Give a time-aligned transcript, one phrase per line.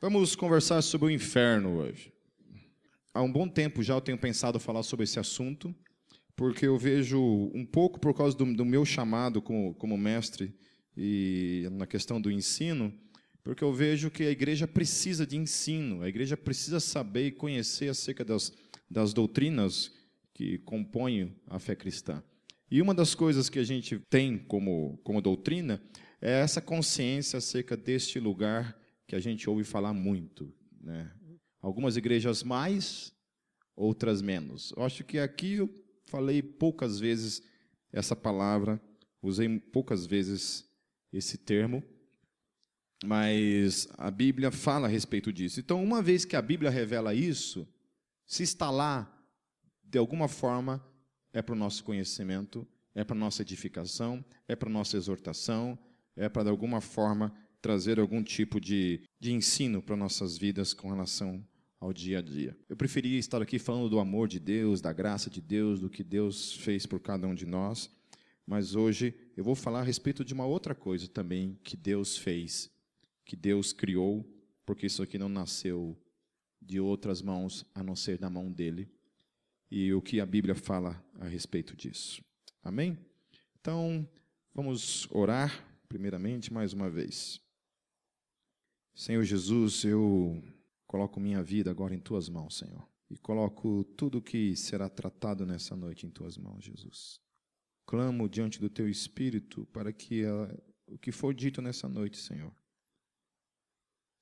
[0.00, 2.12] Vamos conversar sobre o inferno hoje.
[3.12, 5.74] Há um bom tempo já eu tenho pensado falar sobre esse assunto,
[6.36, 7.20] porque eu vejo
[7.52, 10.54] um pouco por causa do, do meu chamado como, como mestre
[10.96, 12.96] e na questão do ensino,
[13.42, 17.88] porque eu vejo que a igreja precisa de ensino, a igreja precisa saber e conhecer
[17.88, 18.52] acerca das,
[18.88, 19.90] das doutrinas
[20.32, 22.22] que compõem a fé cristã.
[22.70, 25.82] E uma das coisas que a gente tem como, como doutrina
[26.22, 28.77] é essa consciência acerca deste lugar
[29.08, 30.54] que a gente ouve falar muito.
[30.80, 31.10] Né?
[31.60, 33.12] Algumas igrejas mais,
[33.74, 34.72] outras menos.
[34.76, 37.42] Eu acho que aqui eu falei poucas vezes
[37.90, 38.80] essa palavra,
[39.22, 40.68] usei poucas vezes
[41.10, 41.82] esse termo,
[43.02, 45.58] mas a Bíblia fala a respeito disso.
[45.58, 47.66] Então, uma vez que a Bíblia revela isso,
[48.26, 49.10] se está lá,
[49.82, 50.84] de alguma forma,
[51.32, 55.78] é para o nosso conhecimento, é para a nossa edificação, é para a nossa exortação,
[56.14, 60.88] é para, de alguma forma, trazer algum tipo de, de ensino para nossas vidas com
[60.88, 61.44] relação
[61.80, 62.56] ao dia a dia.
[62.68, 66.02] Eu preferia estar aqui falando do amor de Deus, da graça de Deus, do que
[66.02, 67.90] Deus fez por cada um de nós,
[68.46, 72.70] mas hoje eu vou falar a respeito de uma outra coisa também que Deus fez,
[73.24, 74.26] que Deus criou,
[74.64, 75.96] porque isso aqui não nasceu
[76.60, 78.88] de outras mãos a não ser da mão dele,
[79.70, 82.22] e o que a Bíblia fala a respeito disso.
[82.62, 82.98] Amém?
[83.60, 84.08] Então,
[84.54, 87.40] vamos orar primeiramente mais uma vez.
[88.98, 90.42] Senhor Jesus, eu
[90.84, 92.84] coloco minha vida agora em tuas mãos, Senhor.
[93.08, 97.20] E coloco tudo que será tratado nessa noite em tuas mãos, Jesus.
[97.86, 100.52] Clamo diante do teu espírito para que a,
[100.88, 102.52] o que for dito nessa noite, Senhor,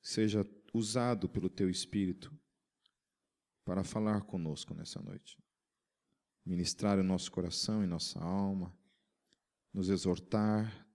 [0.03, 2.31] seja usado pelo teu espírito
[3.65, 5.43] para falar conosco nessa noite.
[6.45, 8.77] Ministrar o nosso coração e nossa alma,
[9.73, 10.86] nos exortar,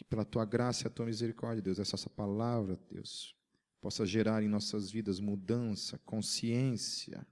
[0.00, 3.36] que pela tua graça e a tua misericórdia, Deus, essa, essa palavra, Deus,
[3.82, 7.26] possa gerar em nossas vidas mudança, consciência,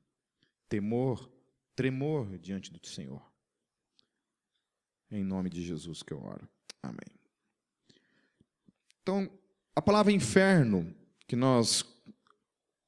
[0.69, 1.33] temor,
[1.75, 3.23] tremor diante do Senhor.
[5.11, 6.47] Em nome de Jesus que eu oro.
[6.83, 7.09] Amém.
[9.01, 9.31] Então,
[9.75, 10.95] a palavra inferno,
[11.27, 11.83] que nós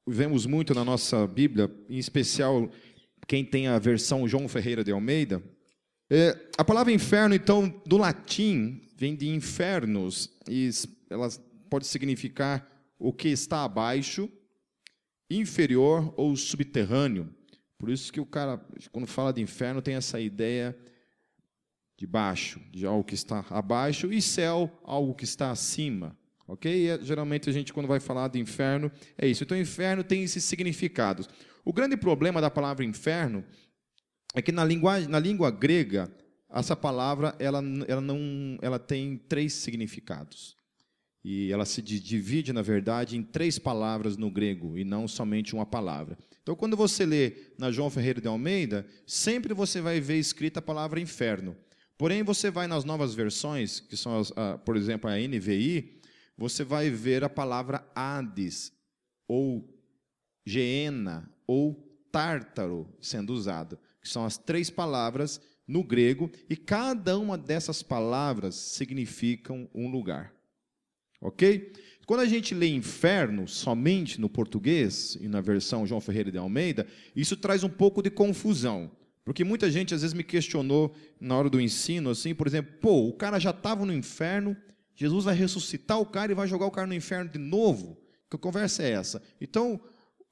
[0.05, 2.69] vemos muito na nossa Bíblia, em especial
[3.27, 5.41] quem tem a versão João Ferreira de Almeida,
[6.13, 10.69] é, a palavra inferno, então, do latim, vem de infernos, e
[11.09, 11.29] ela
[11.69, 14.29] pode significar o que está abaixo,
[15.29, 17.33] inferior ou subterrâneo.
[17.77, 18.61] Por isso que o cara,
[18.91, 20.77] quando fala de inferno, tem essa ideia
[21.97, 26.17] de baixo, de algo que está abaixo, e céu, algo que está acima.
[26.45, 26.69] Ok?
[26.69, 29.45] E, é, geralmente a gente, quando vai falar de inferno, é isso.
[29.45, 31.29] Então, inferno tem esses significados.
[31.63, 33.45] O grande problema da palavra inferno
[34.33, 36.11] é que na, linguagem, na língua grega,
[36.49, 40.55] essa palavra ela, ela, não, ela tem três significados.
[41.23, 45.65] E ela se divide, na verdade, em três palavras no grego, e não somente uma
[45.65, 46.17] palavra.
[46.41, 50.63] Então, quando você lê na João Ferreira de Almeida, sempre você vai ver escrita a
[50.63, 51.55] palavra inferno.
[51.95, 56.01] Porém, você vai nas novas versões, que são, as, a, por exemplo, a NVI,
[56.35, 58.71] você vai ver a palavra Hades,
[59.27, 59.69] ou
[60.43, 67.37] Geena, ou Tártaro sendo usada que são as três palavras no grego, e cada uma
[67.37, 70.33] dessas palavras significam um lugar.
[71.21, 71.71] Ok?
[72.05, 76.85] Quando a gente lê inferno somente no português e na versão João Ferreira de Almeida,
[77.15, 78.91] isso traz um pouco de confusão.
[79.23, 83.07] Porque muita gente às vezes me questionou na hora do ensino, assim, por exemplo, pô,
[83.07, 84.57] o cara já estava no inferno,
[84.95, 87.97] Jesus vai ressuscitar o cara e vai jogar o cara no inferno de novo?
[88.29, 89.21] Que conversa é essa?
[89.39, 89.79] Então,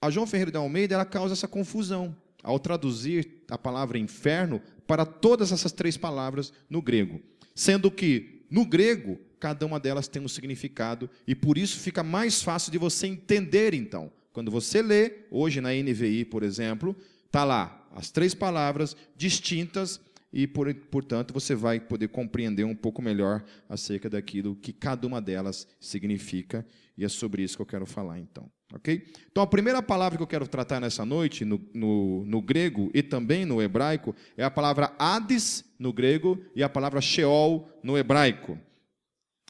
[0.02, 5.06] a João Ferreira de Almeida ela causa essa confusão ao traduzir a palavra inferno para
[5.06, 7.22] todas essas três palavras no grego.
[7.54, 12.42] Sendo que, no grego, cada uma delas tem um significado e por isso fica mais
[12.42, 14.12] fácil de você entender, então.
[14.32, 16.96] Quando você lê, hoje na NVI, por exemplo,
[17.26, 20.00] está lá as três palavras distintas
[20.32, 25.22] e, por, portanto, você vai poder compreender um pouco melhor acerca daquilo que cada uma
[25.22, 26.66] delas significa
[27.00, 28.52] e é sobre isso que eu quero falar, então.
[28.74, 29.02] Ok?
[29.32, 33.02] Então, a primeira palavra que eu quero tratar nessa noite, no, no, no, grego e
[33.02, 38.60] também no hebraico, é a palavra Hades, no grego, e a palavra Sheol, no hebraico.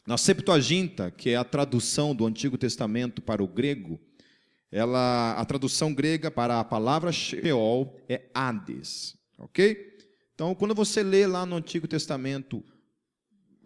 [0.06, 4.00] Na Septuaginta, que é a tradução do Antigo Testamento para o grego,
[4.70, 9.18] ela, a tradução grega para a palavra Sheol é Hades.
[9.36, 9.89] Ok?
[10.40, 12.64] Então, quando você lê lá no Antigo Testamento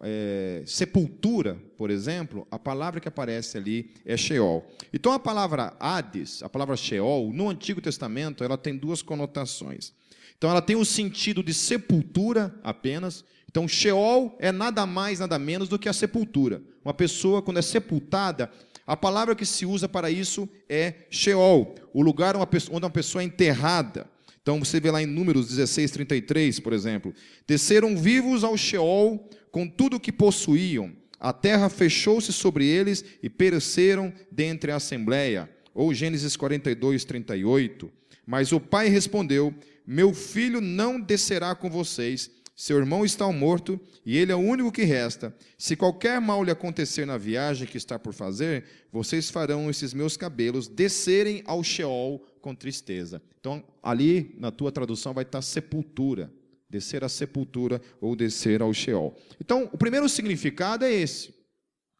[0.01, 4.61] é, sepultura, por exemplo, a palavra que aparece ali é Sheol.
[4.91, 9.93] Então a palavra Hades, a palavra Sheol, no Antigo Testamento, ela tem duas conotações.
[10.37, 13.23] Então ela tem o sentido de sepultura apenas.
[13.49, 16.61] Então Sheol é nada mais, nada menos do que a sepultura.
[16.83, 18.51] Uma pessoa, quando é sepultada,
[18.85, 23.25] A palavra que se usa para isso é Sheol, o lugar onde uma pessoa é
[23.25, 24.13] enterrada.
[24.45, 27.11] Então você vê lá em Números 16, 33, por exemplo.
[27.47, 30.95] Desceram vivos ao Sheol com tudo o que possuíam.
[31.19, 35.49] A terra fechou-se sobre eles e pereceram dentre a assembleia.
[35.73, 37.91] Ou Gênesis 42, 38.
[38.23, 39.51] Mas o pai respondeu:
[39.83, 42.29] Meu filho não descerá com vocês.
[42.55, 45.35] Seu irmão está morto e ele é o único que resta.
[45.57, 50.15] Se qualquer mal lhe acontecer na viagem que está por fazer, vocês farão esses meus
[50.15, 53.21] cabelos descerem ao Sheol com tristeza.
[53.39, 56.33] Então, ali na tua tradução vai estar sepultura,
[56.67, 59.15] descer à sepultura ou descer ao Sheol.
[59.39, 61.31] Então, o primeiro significado é esse,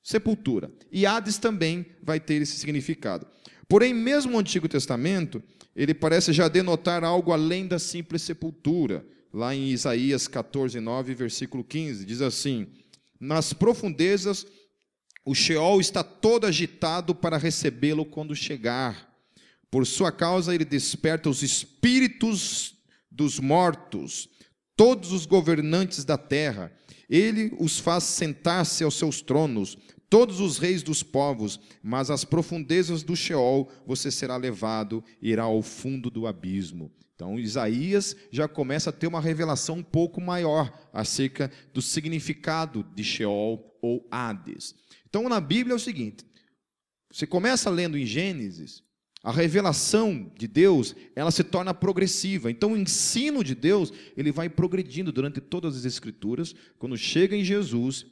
[0.04, 0.72] sepultura.
[0.92, 3.28] E Hades também vai ter esse significado.
[3.70, 5.44] Porém, mesmo o Antigo Testamento,
[5.76, 9.06] ele parece já denotar algo além da simples sepultura.
[9.32, 12.68] Lá em Isaías 14, 9, versículo 15, diz assim:
[13.20, 14.48] Nas profundezas
[15.24, 19.15] o Sheol está todo agitado para recebê-lo quando chegar.
[19.76, 22.78] Por sua causa, ele desperta os espíritos
[23.12, 24.30] dos mortos,
[24.74, 26.72] todos os governantes da terra.
[27.10, 29.78] Ele os faz sentar-se aos seus tronos,
[30.10, 35.62] todos os reis dos povos, mas às profundezas do Sheol você será levado irá ao
[35.62, 36.90] fundo do abismo.
[37.14, 43.04] Então, Isaías já começa a ter uma revelação um pouco maior acerca do significado de
[43.04, 44.74] Sheol ou Hades.
[45.06, 46.26] Então, na Bíblia é o seguinte:
[47.12, 48.85] você começa lendo em Gênesis,
[49.26, 52.52] a revelação de Deus, ela se torna progressiva.
[52.52, 56.54] Então, o ensino de Deus, ele vai progredindo durante todas as escrituras.
[56.78, 58.06] Quando chega em Jesus,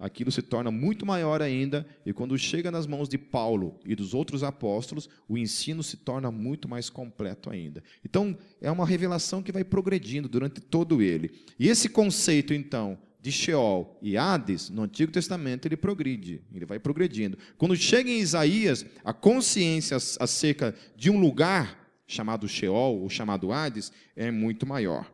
[0.00, 4.12] aquilo se torna muito maior ainda, e quando chega nas mãos de Paulo e dos
[4.12, 7.80] outros apóstolos, o ensino se torna muito mais completo ainda.
[8.04, 11.30] Então, é uma revelação que vai progredindo durante todo ele.
[11.56, 16.78] E esse conceito, então, de Sheol e Hades, no Antigo Testamento, ele progride, ele vai
[16.78, 17.36] progredindo.
[17.58, 23.92] Quando chega em Isaías, a consciência acerca de um lugar chamado Sheol ou chamado Hades
[24.16, 25.10] é muito maior.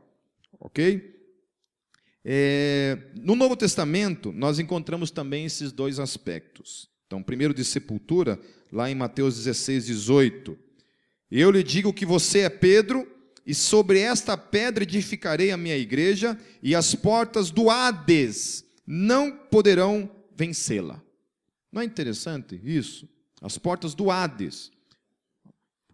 [0.59, 1.15] Ok?
[2.25, 6.89] É, no Novo Testamento, nós encontramos também esses dois aspectos.
[7.07, 8.41] Então, primeiro de sepultura,
[8.73, 10.59] lá em Mateus 16, 18.
[11.31, 13.07] Eu lhe digo que você é Pedro,
[13.47, 20.11] e sobre esta pedra edificarei a minha igreja, e as portas do Hades não poderão
[20.35, 21.01] vencê-la.
[21.71, 23.09] Não é interessante isso?
[23.41, 24.73] As portas do Hades.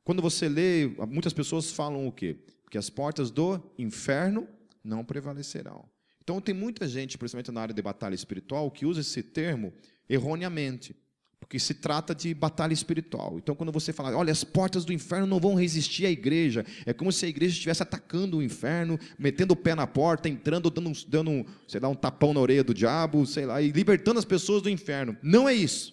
[0.02, 2.38] Quando você lê, muitas pessoas falam o quê?
[2.70, 4.49] Que as portas do inferno
[4.82, 5.84] não prevalecerão.
[6.22, 9.72] Então tem muita gente, principalmente na área de batalha espiritual, que usa esse termo
[10.08, 10.96] erroneamente
[11.43, 13.37] porque se trata de batalha espiritual.
[13.37, 16.93] Então, quando você fala, olha, as portas do inferno não vão resistir à igreja, é
[16.93, 20.93] como se a igreja estivesse atacando o inferno, metendo o pé na porta, entrando, dando,
[21.09, 24.62] dando sei lá, um tapão na orelha do diabo, sei lá, e libertando as pessoas
[24.62, 25.17] do inferno.
[25.21, 25.93] Não é isso.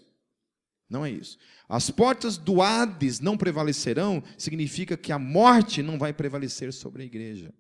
[0.88, 1.36] Não é isso.
[1.68, 7.06] As portas do Hades não prevalecerão, significa que a morte não vai prevalecer sobre a
[7.08, 7.52] igreja.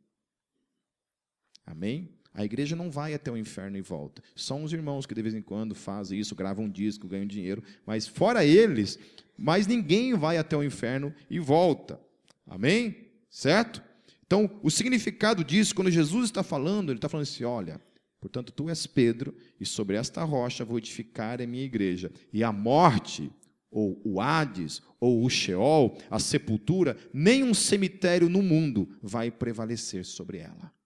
[1.65, 2.18] Amém?
[2.39, 4.23] A igreja não vai até o inferno e volta.
[4.33, 7.61] São os irmãos que de vez em quando fazem isso, gravam um disco, ganham dinheiro,
[7.85, 8.97] mas fora eles,
[9.37, 11.99] mais ninguém vai até o inferno e volta.
[12.47, 12.95] Amém?
[13.29, 13.83] Certo?
[14.25, 17.81] Então, o significado disso, quando Jesus está falando, ele está falando assim: olha,
[18.21, 22.53] portanto, tu és Pedro, e sobre esta rocha vou edificar a minha igreja, e a
[22.53, 23.29] morte,
[23.69, 30.05] ou o Hades, ou o Sheol, a sepultura, nem um cemitério no mundo vai prevalecer
[30.05, 30.78] sobre ela.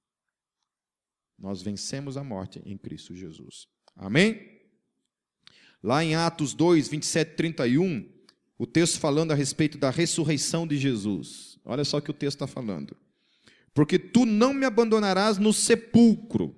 [1.37, 3.67] Nós vencemos a morte em Cristo Jesus.
[3.95, 4.53] Amém?
[5.81, 8.09] Lá em Atos 2, 27 31,
[8.57, 11.59] o texto falando a respeito da ressurreição de Jesus.
[11.65, 12.95] Olha só o que o texto está falando.
[13.73, 16.55] Porque tu não me abandonarás no sepulcro,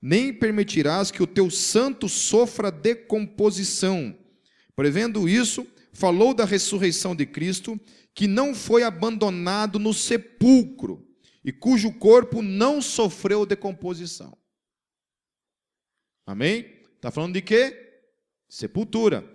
[0.00, 4.16] nem permitirás que o teu santo sofra decomposição.
[4.74, 7.80] Prevendo isso, falou da ressurreição de Cristo,
[8.14, 11.06] que não foi abandonado no sepulcro,
[11.44, 14.36] e cujo corpo não sofreu decomposição.
[16.26, 16.82] Amém?
[16.96, 17.76] Está falando de quê?
[18.48, 19.28] Sepultura.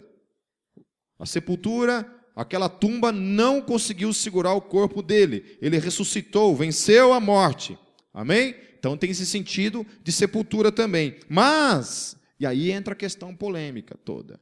[1.20, 5.58] A sepultura, aquela tumba não conseguiu segurar o corpo dele.
[5.62, 7.78] Ele ressuscitou, venceu a morte.
[8.14, 8.56] Amém?
[8.80, 11.20] Então tem esse sentido de sepultura também.
[11.28, 14.40] Mas, e aí entra a questão polêmica toda.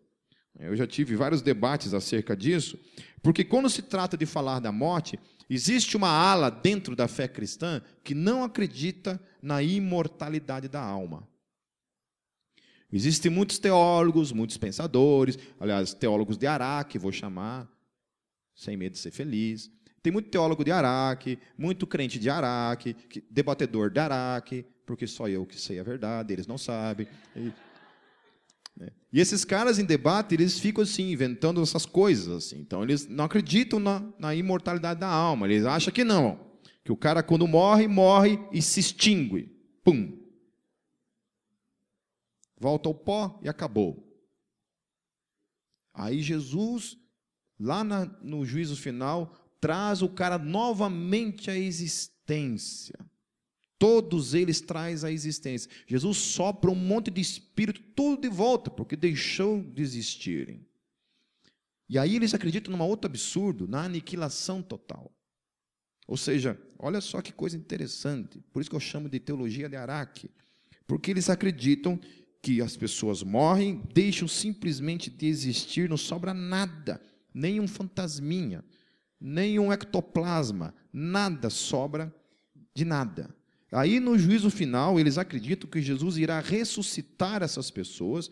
[0.59, 2.79] Eu já tive vários debates acerca disso,
[3.21, 7.81] porque quando se trata de falar da morte, Existe uma ala dentro da fé cristã
[8.03, 11.27] que não acredita na imortalidade da alma.
[12.91, 17.69] Existem muitos teólogos, muitos pensadores, aliás, teólogos de Araque, vou chamar,
[18.55, 19.69] sem medo de ser feliz.
[20.01, 22.95] Tem muito teólogo de Araque, muito crente de Araque,
[23.29, 27.07] debatedor de Araque, porque só eu que sei a verdade, eles não sabem.
[27.35, 27.51] Né?
[29.15, 32.27] E esses caras em debate, eles ficam assim, inventando essas coisas.
[32.45, 32.59] assim.
[32.59, 35.47] Então, eles não acreditam na, na imortalidade da alma.
[35.47, 36.39] Eles acham que não.
[36.83, 39.55] Que o cara, quando morre, morre e se extingue.
[39.83, 40.21] Pum.
[42.59, 44.05] Volta ao pó e acabou.
[45.93, 46.97] Aí Jesus,
[47.57, 52.99] lá na, no juízo final, traz o cara novamente à existência.
[53.77, 55.69] Todos eles traz a existência.
[55.85, 60.65] Jesus sopra um monte de espírito tudo de volta, porque deixou de existirem.
[61.87, 65.11] E aí eles acreditam numa outro absurdo, na aniquilação total.
[66.07, 68.39] Ou seja, olha só que coisa interessante.
[68.51, 70.29] Por isso que eu chamo de teologia de Araque.
[70.87, 71.99] Porque eles acreditam
[72.41, 77.01] que as pessoas morrem, deixam simplesmente de existir, não sobra nada,
[77.33, 78.63] nem um fantasminha,
[79.19, 82.13] nem um ectoplasma, nada sobra
[82.73, 83.35] de nada.
[83.75, 88.31] Aí no juízo final, eles acreditam que Jesus irá ressuscitar essas pessoas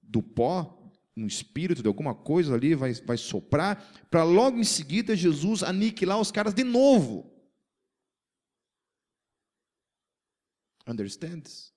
[0.00, 5.16] do pó, um espírito de alguma coisa ali vai, vai soprar, para logo em seguida
[5.16, 7.34] Jesus aniquilar os caras de novo.
[10.86, 11.75] Understands?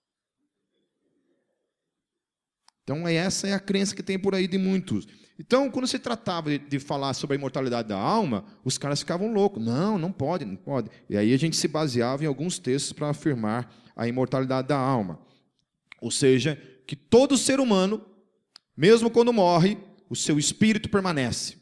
[2.90, 5.08] Então, essa é a crença que tem por aí de muitos.
[5.38, 9.32] Então, quando se tratava de, de, falar sobre a imortalidade da alma, os caras ficavam
[9.32, 9.64] loucos.
[9.64, 10.90] Não, não pode, não pode.
[11.08, 15.20] E aí a gente se baseava em alguns textos para afirmar a imortalidade da alma.
[16.02, 18.04] Ou seja, que todo ser humano,
[18.76, 19.78] mesmo quando morre,
[20.10, 21.58] o seu espírito permanece.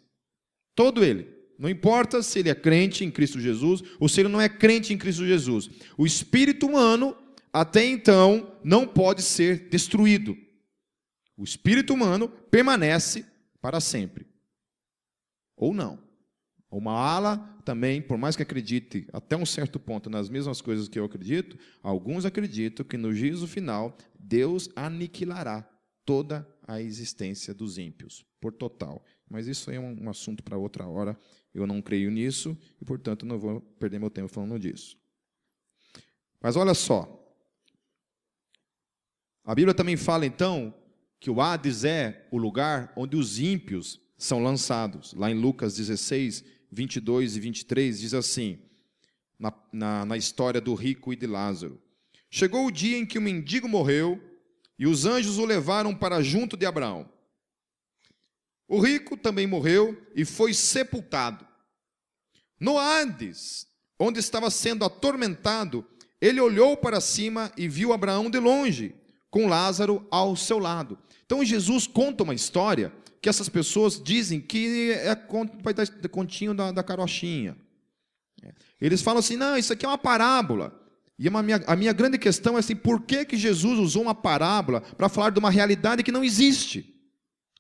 [0.74, 1.28] Todo ele.
[1.60, 4.94] Não importa se ele é crente em Cristo Jesus ou se ele não é crente
[4.94, 5.70] em Cristo Jesus.
[5.98, 7.18] O espírito humano,
[7.52, 10.47] até então, não pode ser destruído.
[11.38, 13.26] O espírito humano permanece
[13.62, 14.28] para sempre.
[15.56, 16.06] Ou não.
[16.70, 21.00] Uma ala também, por mais que acredite até um certo ponto nas mesmas coisas que
[21.00, 25.62] eu acredito, alguns acreditam que no juízo final Deus aniquilará
[26.04, 29.04] toda a existência dos ímpios, por total.
[29.30, 31.18] Mas isso é um assunto para outra hora.
[31.54, 34.98] Eu não creio nisso e, portanto, não vou perder meu tempo falando disso.
[36.42, 37.14] Mas olha só.
[39.44, 40.74] A Bíblia também fala, então,
[41.20, 45.14] que o Hades é o lugar onde os ímpios são lançados.
[45.14, 48.60] Lá em Lucas 16, 22 e 23, diz assim,
[49.40, 51.82] na, na, na história do rico e de Lázaro:
[52.30, 54.22] Chegou o dia em que o mendigo morreu
[54.78, 57.10] e os anjos o levaram para junto de Abraão.
[58.68, 61.48] O rico também morreu e foi sepultado.
[62.60, 63.66] No Hades,
[63.98, 65.86] onde estava sendo atormentado,
[66.20, 68.96] ele olhou para cima e viu Abraão de longe,
[69.38, 70.98] com Lázaro ao seu lado.
[71.24, 72.92] Então Jesus conta uma história
[73.22, 75.16] que essas pessoas dizem que é
[76.10, 77.56] continho da, da carochinha.
[78.82, 80.74] Eles falam assim, não, isso aqui é uma parábola.
[81.20, 84.16] E a minha, a minha grande questão é assim, por que, que Jesus usou uma
[84.16, 86.96] parábola para falar de uma realidade que não existe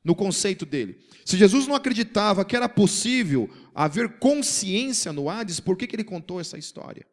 [0.03, 0.97] no conceito dele?
[1.23, 6.03] Se Jesus não acreditava que era possível haver consciência no Hades, por que, que ele
[6.03, 7.05] contou essa história?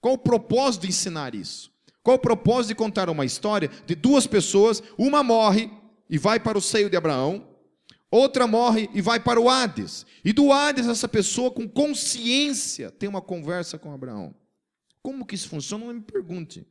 [0.00, 1.73] Qual o propósito de ensinar isso?
[2.04, 4.82] Qual o propósito de contar uma história de duas pessoas?
[4.98, 5.70] Uma morre
[6.08, 7.48] e vai para o seio de Abraão,
[8.10, 10.04] outra morre e vai para o Hades.
[10.22, 14.34] E do Hades, essa pessoa com consciência tem uma conversa com Abraão.
[15.02, 15.86] Como que isso funciona?
[15.86, 16.66] Não me pergunte.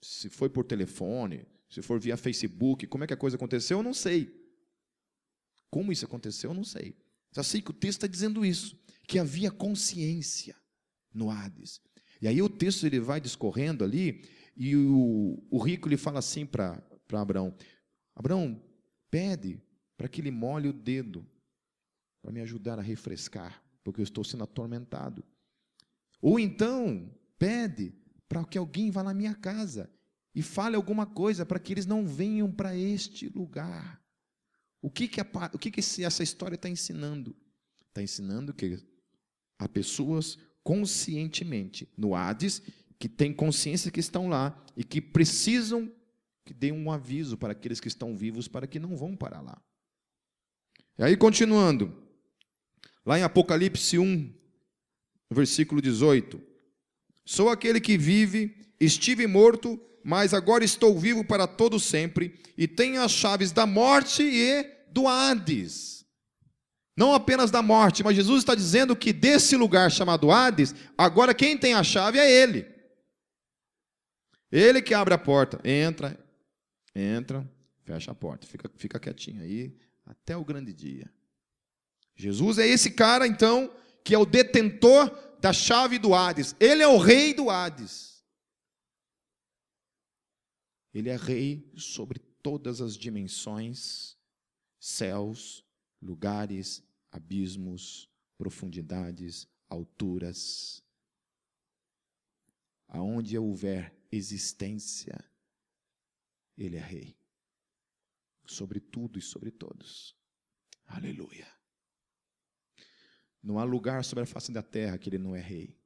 [0.00, 3.82] Se foi por telefone, se for via Facebook, como é que a coisa aconteceu, eu
[3.82, 4.34] não sei.
[5.70, 6.96] Como isso aconteceu, eu não sei.
[7.30, 8.74] Só sei que o texto está dizendo isso,
[9.06, 10.56] que havia consciência
[11.12, 11.82] no Hades.
[12.24, 14.24] E aí o texto ele vai discorrendo ali,
[14.56, 17.54] e o, o rico lhe fala assim para Abraão:
[18.16, 18.64] Abraão,
[19.10, 19.62] pede
[19.94, 21.26] para que ele molhe o dedo,
[22.22, 25.22] para me ajudar a refrescar, porque eu estou sendo atormentado.
[26.18, 27.92] Ou então, pede
[28.26, 29.90] para que alguém vá na minha casa
[30.34, 34.02] e fale alguma coisa para que eles não venham para este lugar.
[34.80, 37.36] O que, que, a, o que, que essa história está ensinando?
[37.88, 38.82] Está ensinando que
[39.58, 42.62] há pessoas conscientemente no Hades,
[42.98, 45.92] que têm consciência que estão lá e que precisam
[46.44, 49.60] que dê um aviso para aqueles que estão vivos para que não vão para lá.
[50.98, 51.94] E aí, continuando,
[53.04, 54.32] lá em Apocalipse 1,
[55.30, 56.40] versículo 18:
[57.24, 63.02] Sou aquele que vive, estive morto, mas agora estou vivo para todo sempre, e tenho
[63.02, 66.03] as chaves da morte e do Hades.
[66.96, 71.58] Não apenas da morte, mas Jesus está dizendo que desse lugar chamado Hades, agora quem
[71.58, 72.72] tem a chave é Ele.
[74.50, 75.60] Ele que abre a porta.
[75.68, 76.16] Entra,
[76.94, 77.48] entra,
[77.82, 78.46] fecha a porta.
[78.46, 81.12] Fica, fica quietinho aí até o grande dia.
[82.14, 83.74] Jesus é esse cara, então,
[84.04, 85.10] que é o detentor
[85.40, 86.54] da chave do Hades.
[86.60, 88.22] Ele é o rei do Hades.
[90.92, 94.16] Ele é rei sobre todas as dimensões,
[94.78, 95.63] céus,
[96.04, 100.84] lugares, abismos, profundidades, alturas.
[102.86, 105.18] Aonde houver existência,
[106.56, 107.18] Ele é Rei.
[108.46, 110.14] Sobre tudo e sobre todos.
[110.86, 111.50] Aleluia.
[113.42, 115.80] Não há lugar sobre a face da terra que Ele não é Rei.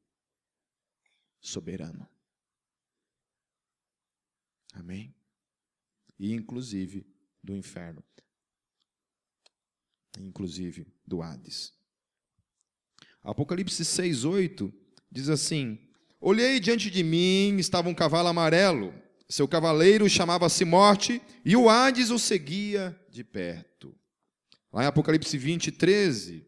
[1.41, 2.09] Soberano.
[4.75, 5.15] Amém?
[6.19, 7.07] E inclusive
[7.43, 8.05] do inferno.
[10.19, 11.73] Inclusive do Hades.
[13.23, 14.73] Apocalipse 6, 8
[15.11, 15.79] diz assim:
[16.21, 18.95] Olhei diante de mim, estava um cavalo amarelo.
[19.29, 23.95] Seu cavaleiro chamava-se Morte, e o Hades o seguia de perto.
[24.73, 26.47] Lá em Apocalipse 20, 13.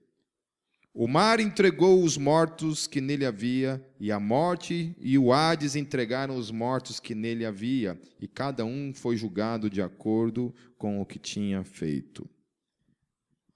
[0.93, 6.37] O mar entregou os mortos que nele havia, e a morte e o Hades entregaram
[6.37, 11.19] os mortos que nele havia, e cada um foi julgado de acordo com o que
[11.19, 12.29] tinha feito.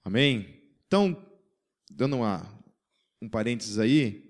[0.05, 0.61] Amém?
[0.85, 1.17] Então,
[1.89, 2.47] dando uma,
[3.19, 4.23] um parênteses aí,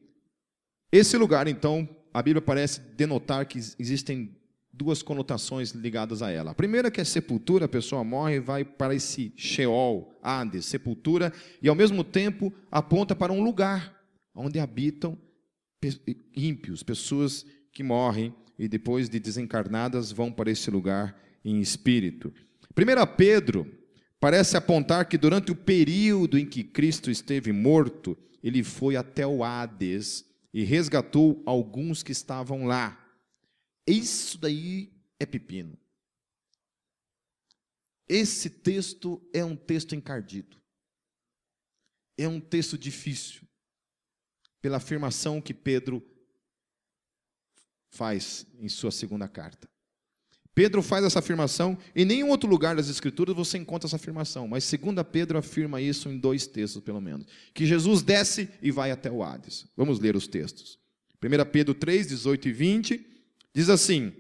[0.90, 4.34] esse lugar, então, a Bíblia parece denotar que existem
[4.72, 6.52] duas conotações ligadas a ela.
[6.52, 11.34] A primeira que é sepultura, a pessoa morre e vai para esse Sheol, Hades, sepultura,
[11.62, 13.94] e ao mesmo tempo aponta para um lugar
[14.34, 15.18] onde habitam
[16.36, 22.34] ímpios, pessoas que morrem e depois de desencarnadas vão para esse lugar em espírito.
[22.78, 23.85] 1 Pedro
[24.26, 29.44] parece apontar que durante o período em que Cristo esteve morto, ele foi até o
[29.44, 33.00] Hades e resgatou alguns que estavam lá.
[33.86, 35.78] Isso daí é pepino.
[38.10, 40.60] Esse texto é um texto encardido.
[42.18, 43.44] É um texto difícil,
[44.60, 46.04] pela afirmação que Pedro
[47.92, 49.70] faz em sua segunda carta.
[50.56, 54.64] Pedro faz essa afirmação, em nenhum outro lugar das Escrituras você encontra essa afirmação, mas
[54.64, 57.28] segunda Pedro afirma isso em dois textos, pelo menos.
[57.54, 59.68] Que Jesus desce e vai até o Hades.
[59.76, 60.80] Vamos ler os textos.
[61.22, 63.06] 1 Pedro 3, 18 e 20,
[63.54, 64.14] diz assim: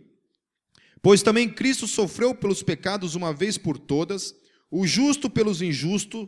[1.02, 4.36] Pois também Cristo sofreu pelos pecados uma vez por todas,
[4.70, 6.28] o justo pelos injustos,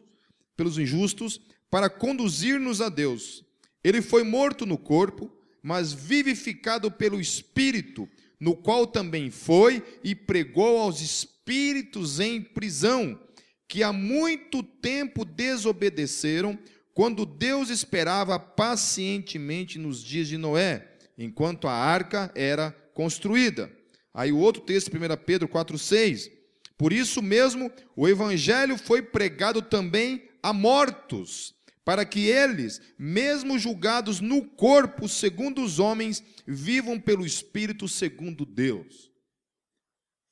[0.56, 3.43] pelos injustos, para conduzir-nos a Deus.
[3.84, 5.30] Ele foi morto no corpo,
[5.62, 8.08] mas vivificado pelo Espírito
[8.39, 13.19] no qual também foi e pregou aos espíritos em prisão,
[13.67, 16.58] que há muito tempo desobedeceram,
[16.93, 23.71] quando Deus esperava pacientemente nos dias de Noé, enquanto a arca era construída.
[24.13, 26.32] Aí o outro texto, 1 Pedro 4,6.
[26.76, 31.54] Por isso mesmo, o evangelho foi pregado também a mortos,
[31.88, 39.10] para que eles, mesmo julgados no corpo segundo os homens, vivam pelo Espírito segundo Deus.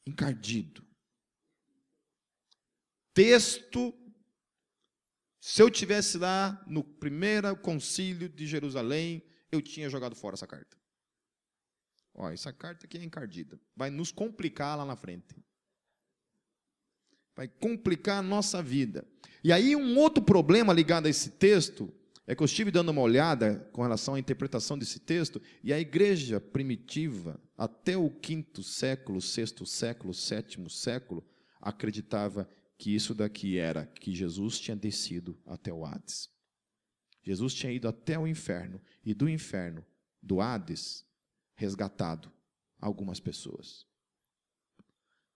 [0.05, 0.85] Encardido.
[3.13, 3.97] Texto.
[5.39, 10.75] Se eu tivesse lá no primeiro concílio de Jerusalém, eu tinha jogado fora essa carta.
[12.13, 13.57] Ó, essa carta aqui é encardida.
[13.73, 15.41] Vai nos complicar lá na frente.
[17.35, 19.05] Vai complicar a nossa vida.
[19.43, 21.93] E aí, um outro problema ligado a esse texto
[22.27, 25.79] é que eu estive dando uma olhada com relação à interpretação desse texto, e a
[25.79, 31.23] igreja primitiva, até o quinto século, sexto século, sétimo século,
[31.61, 36.29] acreditava que isso daqui era que Jesus tinha descido até o Hades.
[37.23, 39.85] Jesus tinha ido até o inferno, e do inferno,
[40.21, 41.05] do Hades,
[41.53, 42.31] resgatado
[42.79, 43.85] algumas pessoas.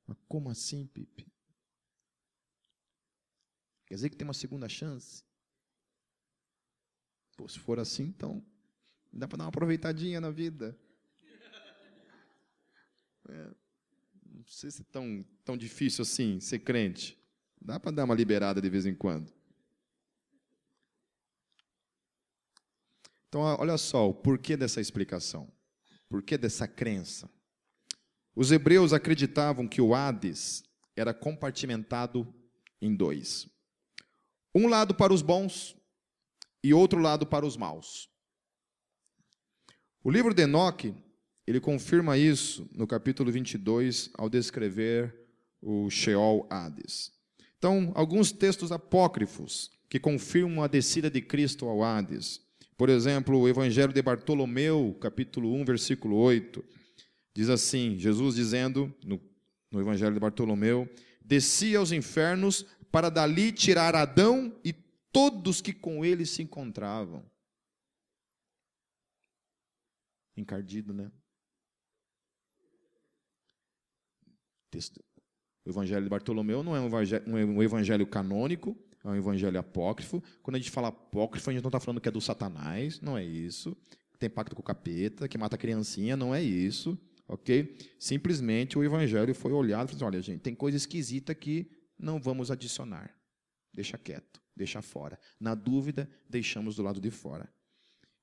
[0.08, 1.32] Mas como assim, Pipe?
[3.90, 5.24] Quer dizer que tem uma segunda chance?
[7.36, 8.46] Pô, se for assim, então
[9.12, 10.78] dá para dar uma aproveitadinha na vida.
[13.28, 13.52] É,
[14.26, 17.18] não se é tão, tão difícil assim ser crente.
[17.60, 19.34] Dá para dar uma liberada de vez em quando.
[23.28, 25.52] Então, olha só o porquê dessa explicação.
[26.08, 27.30] Porquê dessa crença?
[28.36, 30.64] Os hebreus acreditavam que o Hades
[30.96, 32.32] era compartimentado
[32.80, 33.50] em dois.
[34.60, 35.74] Um lado para os bons
[36.62, 38.10] e outro lado para os maus.
[40.04, 40.94] O livro de Enoque,
[41.48, 45.16] ele confirma isso no capítulo 22, ao descrever
[45.62, 47.10] o Sheol Hades.
[47.58, 52.42] Então, alguns textos apócrifos que confirmam a descida de Cristo ao Hades.
[52.78, 56.62] Por exemplo, o Evangelho de Bartolomeu, capítulo 1, versículo 8,
[57.34, 59.22] diz assim: Jesus dizendo, no,
[59.72, 60.86] no Evangelho de Bartolomeu,
[61.24, 64.74] descia aos infernos para dali tirar Adão e
[65.12, 67.24] todos que com ele se encontravam.
[70.36, 71.12] Encardido, né?
[75.66, 80.24] O evangelho de Bartolomeu não é um evangelho, canônico, é um evangelho apócrifo.
[80.42, 83.18] Quando a gente fala apócrifo, a gente não está falando que é do Satanás, não
[83.18, 83.76] é isso.
[84.18, 86.98] Tem pacto com o capeta, que mata a criancinha, não é isso.
[87.28, 87.76] Ok?
[88.00, 91.70] Simplesmente o evangelho foi olhado e falou assim, olha, gente, tem coisa esquisita que
[92.00, 93.14] não vamos adicionar.
[93.74, 95.20] Deixa quieto, deixa fora.
[95.40, 97.52] Na dúvida, deixamos do lado de fora.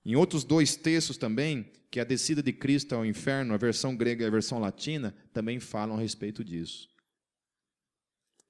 [0.05, 3.97] Em outros dois textos também, que é a descida de Cristo ao inferno, a versão
[3.97, 6.89] grega e a versão latina, também falam a respeito disso.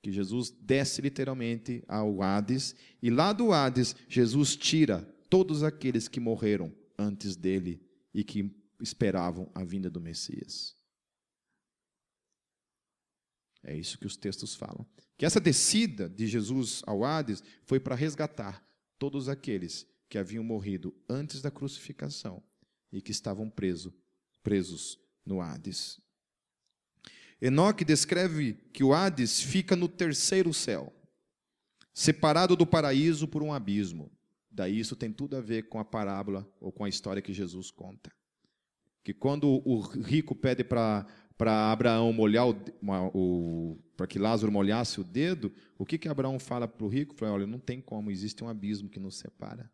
[0.02, 6.20] Que Jesus desce literalmente ao Hades, e lá do Hades, Jesus tira todos aqueles que
[6.20, 7.80] morreram antes dele
[8.14, 10.76] e que esperavam a vinda do Messias.
[13.66, 14.86] É isso que os textos falam.
[15.18, 18.64] Que essa descida de Jesus ao Hades foi para resgatar
[18.96, 22.40] todos aqueles que haviam morrido antes da crucificação
[22.92, 23.92] e que estavam preso,
[24.40, 26.00] presos no Hades.
[27.42, 30.94] Enoque descreve que o Hades fica no terceiro céu,
[31.92, 34.12] separado do paraíso por um abismo.
[34.48, 37.70] Daí isso tem tudo a ver com a parábola ou com a história que Jesus
[37.70, 38.12] conta.
[39.02, 41.04] Que quando o rico pede para
[41.36, 42.56] para Abraão molhar o,
[43.14, 47.14] o para que Lázaro molhasse o dedo, o que que Abraão fala para o rico?
[47.14, 49.70] Fala, olha, não tem como, existe um abismo que nos separa.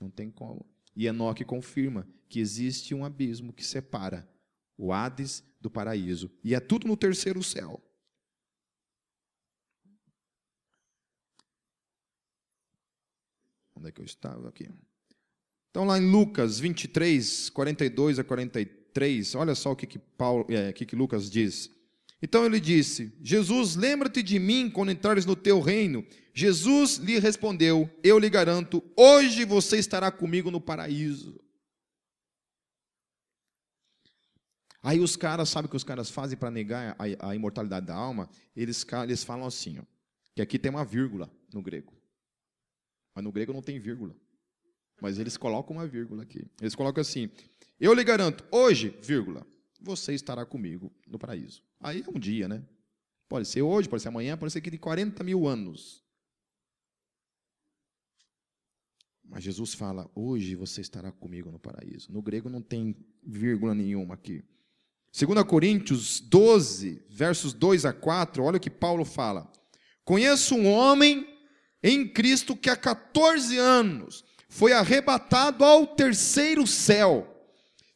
[0.00, 0.64] Não tem como.
[0.94, 4.28] E Enoque confirma que existe um abismo que separa
[4.76, 6.30] o Hades do paraíso.
[6.42, 7.82] E é tudo no terceiro céu.
[13.74, 14.68] Onde é que eu estava aqui?
[15.70, 18.75] Então, lá em Lucas 23, 42 a 43,
[19.34, 21.70] olha só o que, que, Paulo, é, que, que Lucas diz.
[22.22, 26.04] Então ele disse: Jesus, lembra-te de mim quando entrares no teu reino.
[26.32, 31.40] Jesus lhe respondeu: Eu lhe garanto, hoje você estará comigo no paraíso.
[34.82, 37.94] Aí os caras, sabe o que os caras fazem para negar a, a, imortalidade da
[37.94, 38.30] alma?
[38.54, 39.82] Eles, eles falam assim, ó,
[40.32, 41.92] que aqui tem uma vírgula no grego.
[43.12, 44.14] Mas no grego não tem vírgula.
[45.00, 46.46] Mas eles colocam uma vírgula aqui.
[46.60, 47.28] Eles colocam assim:
[47.78, 49.46] Eu lhe garanto, hoje, vírgula,
[49.80, 51.62] você estará comigo no paraíso.
[51.80, 52.64] Aí é um dia, né?
[53.28, 56.04] Pode ser hoje, pode ser amanhã, pode ser que de 40 mil anos.
[59.24, 62.12] Mas Jesus fala: Hoje você estará comigo no paraíso.
[62.12, 64.44] No grego não tem vírgula nenhuma aqui.
[65.12, 69.50] 2 Coríntios 12, versos 2 a 4, olha o que Paulo fala.
[70.04, 71.26] Conheço um homem
[71.82, 77.35] em Cristo que há 14 anos foi arrebatado ao terceiro céu.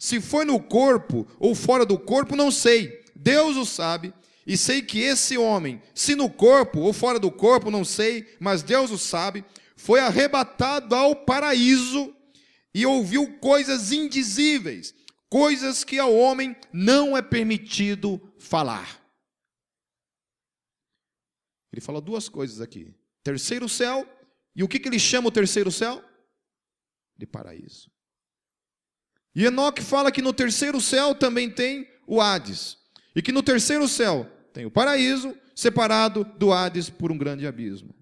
[0.01, 3.05] Se foi no corpo ou fora do corpo, não sei.
[3.15, 4.15] Deus o sabe.
[4.47, 8.63] E sei que esse homem, se no corpo ou fora do corpo, não sei, mas
[8.63, 9.45] Deus o sabe,
[9.77, 12.17] foi arrebatado ao paraíso
[12.75, 14.95] e ouviu coisas indizíveis,
[15.29, 19.05] coisas que ao homem não é permitido falar.
[21.71, 24.09] Ele fala duas coisas aqui: terceiro céu,
[24.57, 26.03] e o que, que ele chama o terceiro céu?
[27.15, 27.91] De paraíso.
[29.35, 32.79] E Enoque fala que no terceiro céu também tem o Hades.
[33.15, 37.95] E que no terceiro céu tem o paraíso, separado do Hades por um grande abismo.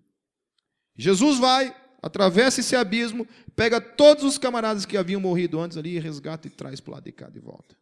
[0.97, 6.47] Jesus vai, atravessa esse abismo, pega todos os camaradas que haviam morrido antes ali, resgata
[6.47, 7.77] e traz para o lado de cá de volta.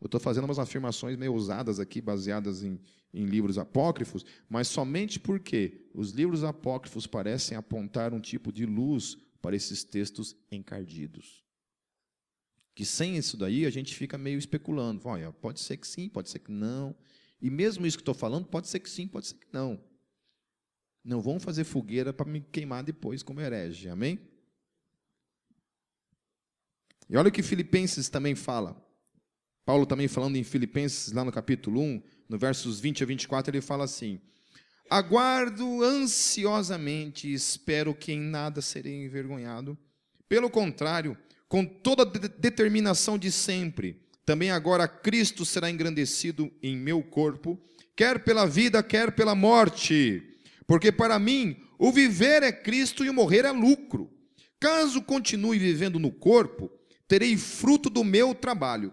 [0.00, 2.78] Eu estou fazendo umas afirmações meio ousadas aqui, baseadas em,
[3.12, 9.16] em livros apócrifos, mas somente porque os livros apócrifos parecem apontar um tipo de luz
[9.44, 11.44] para esses textos encardidos.
[12.74, 15.02] Que sem isso daí a gente fica meio especulando.
[15.04, 16.96] Olha, pode ser que sim, pode ser que não.
[17.42, 19.78] E mesmo isso que estou falando, pode ser que sim, pode ser que não.
[21.04, 23.90] Não vão fazer fogueira para me queimar depois como herege.
[23.90, 24.18] Amém?
[27.10, 28.82] E olha o que Filipenses também fala.
[29.62, 33.60] Paulo também falando em Filipenses, lá no capítulo 1, no versos 20 a 24, ele
[33.60, 34.22] fala assim:
[34.90, 39.76] Aguardo ansiosamente e espero que em nada serei envergonhado.
[40.28, 41.16] Pelo contrário,
[41.48, 44.02] com toda a determinação de sempre.
[44.26, 47.60] Também agora Cristo será engrandecido em meu corpo,
[47.94, 50.22] quer pela vida, quer pela morte.
[50.66, 54.10] Porque para mim, o viver é Cristo e o morrer é lucro.
[54.58, 56.70] Caso continue vivendo no corpo,
[57.06, 58.92] terei fruto do meu trabalho.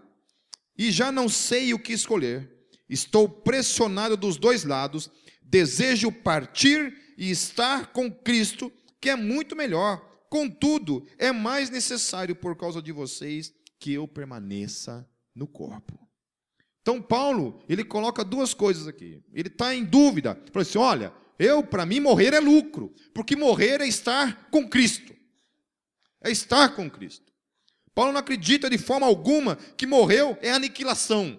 [0.76, 2.50] E já não sei o que escolher.
[2.88, 5.10] Estou pressionado dos dois lados.
[5.52, 12.56] Desejo partir e estar com Cristo, que é muito melhor Contudo, é mais necessário por
[12.56, 16.08] causa de vocês que eu permaneça no corpo.
[16.80, 19.22] Então, Paulo, ele coloca duas coisas aqui.
[19.34, 20.38] Ele está em dúvida.
[20.40, 24.66] Ele fala assim: olha, eu, para mim, morrer é lucro, porque morrer é estar com
[24.66, 25.14] Cristo.
[26.24, 27.30] É estar com Cristo.
[27.94, 31.38] Paulo não acredita de forma alguma que morreu é aniquilação.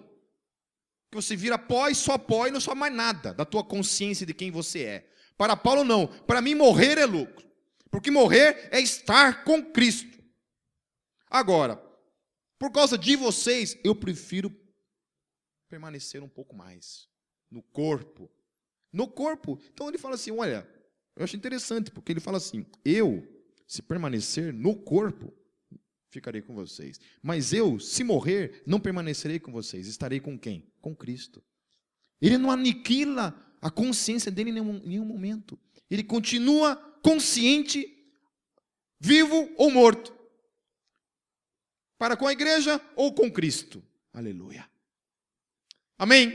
[1.14, 4.26] Que você vira pó e só pó e não só mais nada da tua consciência
[4.26, 5.10] de quem você é.
[5.36, 6.08] Para Paulo, não.
[6.08, 7.48] Para mim, morrer é lucro.
[7.88, 10.20] Porque morrer é estar com Cristo.
[11.30, 11.76] Agora,
[12.58, 14.52] por causa de vocês, eu prefiro
[15.68, 17.08] permanecer um pouco mais
[17.48, 18.28] no corpo.
[18.92, 19.60] No corpo.
[19.72, 20.68] Então ele fala assim: olha,
[21.14, 23.24] eu acho interessante, porque ele fala assim: eu,
[23.68, 25.32] se permanecer no corpo,
[26.14, 27.00] ficarei com vocês.
[27.22, 29.86] Mas eu, se morrer, não permanecerei com vocês.
[29.86, 30.66] Estarei com quem?
[30.80, 31.44] Com Cristo.
[32.20, 35.58] Ele não aniquila a consciência dele em nenhum, em nenhum momento.
[35.90, 37.86] Ele continua consciente,
[38.98, 40.14] vivo ou morto.
[41.98, 43.82] Para com a igreja ou com Cristo.
[44.12, 44.68] Aleluia.
[45.98, 46.32] Amém?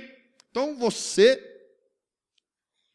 [0.49, 1.39] Então você,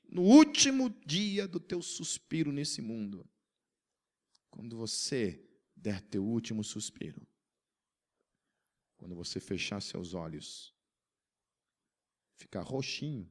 [0.08, 3.28] no último dia do teu suspiro nesse mundo,
[4.50, 5.43] quando você
[5.84, 7.28] der teu último suspiro,
[8.96, 10.74] quando você fechar seus olhos,
[12.36, 13.30] ficar roxinho,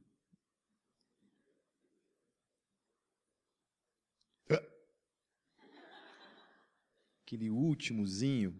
[7.22, 8.52] aquele últimozinho,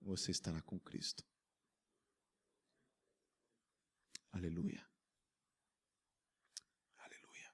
[0.00, 1.26] você estará com Cristo.
[4.30, 4.88] Aleluia.
[6.96, 7.52] Aleluia.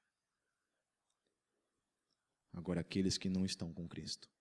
[2.52, 4.35] Agora, aqueles que não estão com Cristo,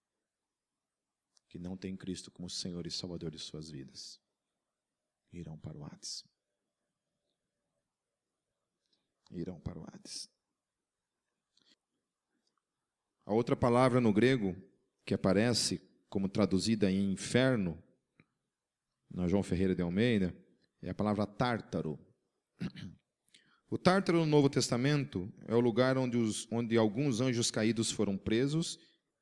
[1.55, 4.19] que não têm Cristo como Senhor e Salvador de suas vidas,
[5.31, 6.25] irão para o Hades.
[9.31, 10.29] Irão para o Hades.
[13.25, 14.53] A outra palavra no grego
[15.05, 17.81] que aparece como traduzida em inferno,
[19.09, 20.35] na João Ferreira de Almeida,
[20.81, 21.97] é a palavra tártaro.
[23.67, 28.15] O Tártaro no Novo Testamento é o lugar onde, os, onde alguns anjos caídos foram
[28.15, 28.79] presos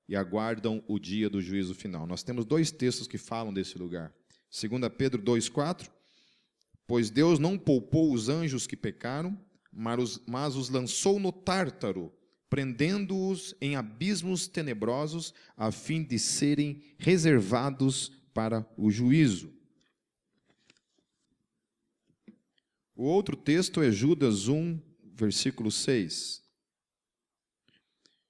[0.07, 2.05] e aguardam o dia do juízo final.
[2.05, 4.13] Nós temos dois textos que falam desse lugar.
[4.51, 5.89] 2 Pedro 2,4:
[6.85, 9.39] Pois Deus não poupou os anjos que pecaram,
[9.71, 12.13] mas os, lançou no Tártaro,
[12.49, 19.51] prendendo-os em abismos tenebrosos, a fim de serem reservados para o juízo.
[22.95, 24.79] O outro texto é Judas 1,
[25.15, 26.43] versículo 6.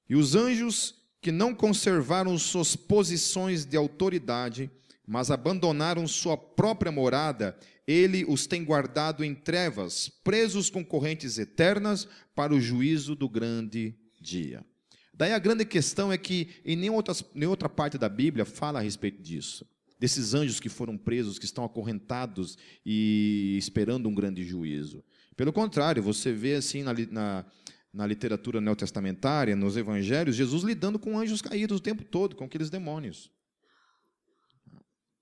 [0.09, 4.69] E os anjos que não conservaram suas posições de autoridade,
[5.07, 7.57] mas abandonaram sua própria morada,
[7.87, 13.95] ele os tem guardado em trevas, presos com correntes eternas para o juízo do grande
[14.19, 14.65] dia.
[15.13, 18.79] Daí a grande questão é que em nenhuma outra, nenhuma outra parte da Bíblia fala
[18.79, 19.65] a respeito disso
[20.03, 25.01] desses anjos que foram presos, que estão acorrentados e esperando um grande juízo.
[25.33, 27.45] Pelo contrário, você vê assim na, na,
[27.93, 32.69] na literatura neotestamentária, nos evangelhos, Jesus lidando com anjos caídos o tempo todo, com aqueles
[32.69, 33.31] demônios.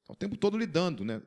[0.07, 1.21] O tempo todo lidando, né?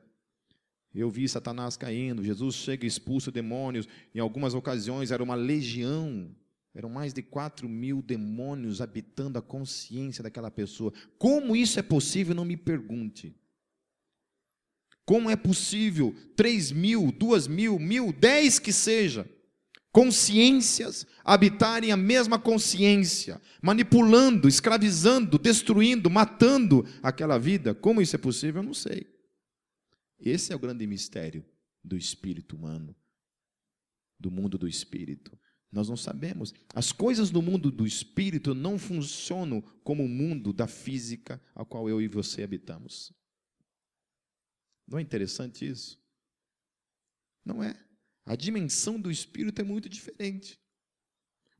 [0.93, 3.87] Eu vi Satanás caindo, Jesus chega e expulsa demônios.
[4.13, 6.33] Em algumas ocasiões era uma legião,
[6.73, 10.93] eram mais de 4 mil demônios habitando a consciência daquela pessoa.
[11.17, 13.35] Como isso é possível, não me pergunte.
[15.05, 19.29] Como é possível três mil, duas mil, mil, dez que seja,
[19.95, 27.73] consciências habitarem a mesma consciência, manipulando, escravizando, destruindo, matando aquela vida?
[27.73, 28.61] Como isso é possível?
[28.61, 29.07] Eu não sei.
[30.19, 31.45] Esse é o grande mistério
[31.81, 32.93] do espírito humano,
[34.19, 35.31] do mundo do espírito.
[35.71, 36.53] Nós não sabemos.
[36.73, 41.87] As coisas do mundo do espírito não funcionam como o mundo da física ao qual
[41.87, 43.13] eu e você habitamos.
[44.85, 45.97] Não é interessante isso?
[47.45, 47.84] Não é.
[48.25, 50.59] A dimensão do espírito é muito diferente.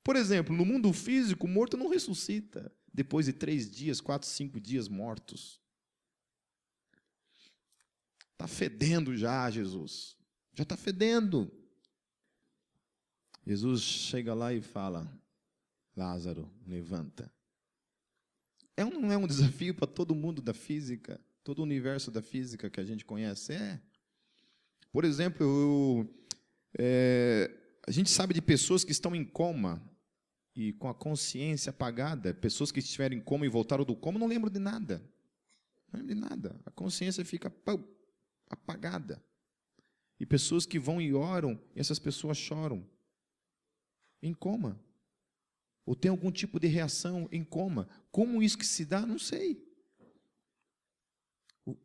[0.04, 4.60] Por exemplo, no mundo físico, o morto não ressuscita depois de três dias, quatro, cinco
[4.60, 5.62] dias mortos.
[8.34, 10.18] Está fedendo já, Jesus.
[10.54, 11.52] Já está fedendo.
[13.46, 15.12] Jesus chega lá e fala:
[15.96, 17.32] Lázaro, levanta.
[18.76, 21.20] É um, não é um desafio para todo mundo da física?
[21.46, 23.54] todo o universo da física que a gente conhece?
[23.54, 23.80] É.
[24.92, 26.25] Por exemplo, eu,
[26.78, 27.52] é,
[27.88, 29.82] a gente sabe de pessoas que estão em coma
[30.56, 34.28] e com a consciência apagada, pessoas que estiveram em coma e voltaram do coma, não
[34.28, 35.04] lembram de nada.
[35.92, 36.62] Não lembram de nada.
[36.66, 37.54] A consciência fica
[38.50, 39.24] apagada.
[40.20, 42.88] E pessoas que vão e oram, e essas pessoas choram.
[44.22, 44.80] Em coma.
[45.86, 47.88] Ou tem algum tipo de reação em coma.
[48.12, 49.62] Como isso que se dá, não sei.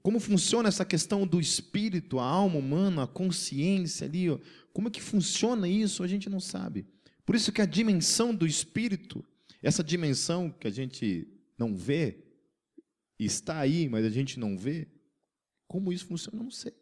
[0.02, 4.38] Como funciona essa questão do espírito, a alma humana, a consciência ali, ó,
[4.72, 6.86] como é que funciona isso, a gente não sabe.
[7.24, 9.24] Por isso que a dimensão do espírito,
[9.62, 12.24] essa dimensão que a gente não vê,
[13.18, 14.88] está aí, mas a gente não vê,
[15.66, 16.74] como isso funciona, eu não sei.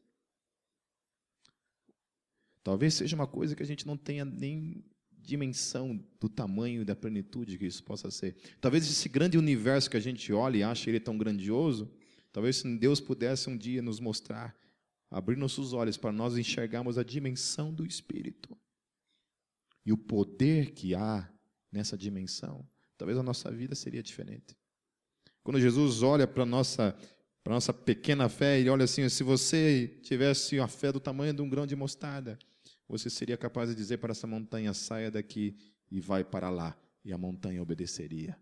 [2.65, 4.85] Talvez seja uma coisa que a gente não tenha nem
[5.29, 8.37] dimensão do tamanho e da plenitude que isso possa ser.
[8.61, 11.91] Talvez esse grande universo que a gente olha e acha ele tão grandioso,
[12.38, 14.55] talvez se Deus pudesse um dia nos mostrar,
[15.11, 18.57] abrir nossos olhos para nós enxergarmos a dimensão do Espírito
[19.85, 21.29] e o poder que há
[21.72, 22.64] nessa dimensão,
[22.96, 24.57] talvez a nossa vida seria diferente.
[25.42, 26.96] Quando Jesus olha para a nossa,
[27.44, 31.51] nossa pequena fé, ele olha assim: se você tivesse a fé do tamanho de um
[31.51, 32.38] grão de mostarda,
[32.87, 35.57] você seria capaz de dizer para essa montanha: saia daqui
[35.90, 38.38] e vai para lá, e a montanha obedeceria.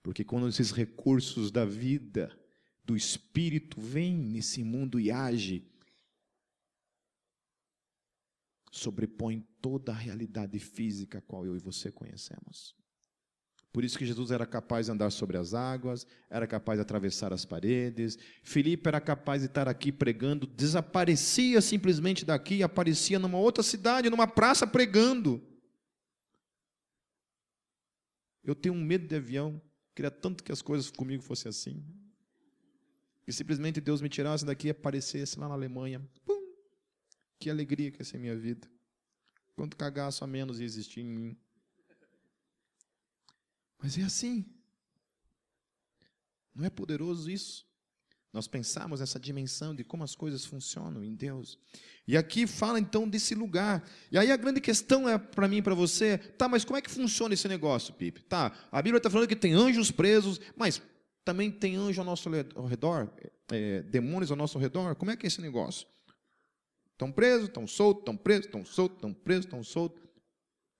[0.00, 2.38] Porque quando esses recursos da vida,
[2.88, 5.62] do Espírito, vêm nesse mundo e age,
[8.72, 12.74] sobrepõe toda a realidade física a qual eu e você conhecemos.
[13.70, 17.30] Por isso que Jesus era capaz de andar sobre as águas, era capaz de atravessar
[17.30, 18.18] as paredes.
[18.42, 24.08] Filipe era capaz de estar aqui pregando, desaparecia simplesmente daqui e aparecia numa outra cidade,
[24.08, 25.46] numa praça pregando.
[28.42, 29.60] Eu tenho um medo de avião,
[29.94, 31.84] queria tanto que as coisas comigo fossem assim.
[33.28, 36.00] E simplesmente Deus me tirasse daqui e aparecesse lá na Alemanha.
[36.24, 36.50] Pum!
[37.38, 38.66] Que alegria que ia ser minha vida.
[39.54, 41.38] Quanto cagaço a menos ia existir em mim.
[43.78, 44.46] Mas é assim.
[46.54, 47.68] Não é poderoso isso?
[48.32, 51.58] Nós pensamos nessa dimensão de como as coisas funcionam em Deus.
[52.06, 53.86] E aqui fala então desse lugar.
[54.10, 56.82] E aí a grande questão é para mim e para você, tá, mas como é
[56.82, 58.22] que funciona esse negócio, Pipe?
[58.22, 60.80] Tá, a Bíblia está falando que tem anjos presos, mas
[61.28, 62.30] também tem anjo ao nosso
[62.66, 63.12] redor,
[63.52, 64.94] é, demônios ao nosso redor.
[64.94, 65.86] Como é que é esse negócio?
[66.92, 70.02] Estão presos, estão soltos, estão presos, estão soltos, estão presos, estão soltos.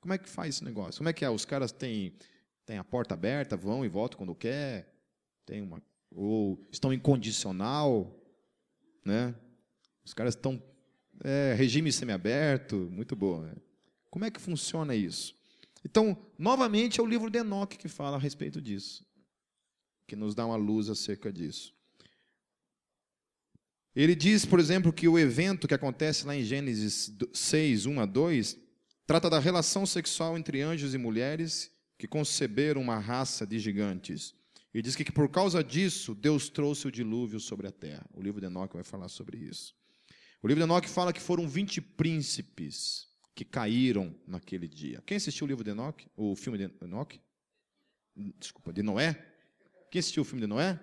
[0.01, 1.01] Como é que faz esse negócio?
[1.01, 1.29] Como é que é?
[1.29, 2.15] Os caras têm
[2.65, 4.91] tem a porta aberta, vão e voltam quando quer,
[5.45, 8.19] tem uma ou estão incondicional,
[9.05, 9.35] né?
[10.03, 10.63] Os caras estão
[11.23, 13.43] é, regime semiaberto, muito bom.
[13.43, 13.53] Né?
[14.09, 15.35] Como é que funciona isso?
[15.85, 19.05] Então, novamente é o livro de Enoque que fala a respeito disso,
[20.09, 21.73] que nos dá uma luz acerca disso.
[23.95, 28.07] Ele diz, por exemplo, que o evento que acontece lá em Gênesis 6, 1 a
[28.07, 28.59] 2,
[29.07, 34.35] trata da relação sexual entre anjos e mulheres que conceberam uma raça de gigantes.
[34.73, 38.07] E diz que, por causa disso, Deus trouxe o dilúvio sobre a terra.
[38.15, 39.75] O livro de Enoque vai falar sobre isso.
[40.43, 45.03] O livro de Enoque fala que foram 20 príncipes que caíram naquele dia.
[45.05, 46.07] Quem assistiu o livro de Enoque?
[46.17, 47.21] O filme de Enoque?
[48.39, 49.28] Desculpa, de Noé?
[49.91, 50.79] Quem assistiu o filme de Noé?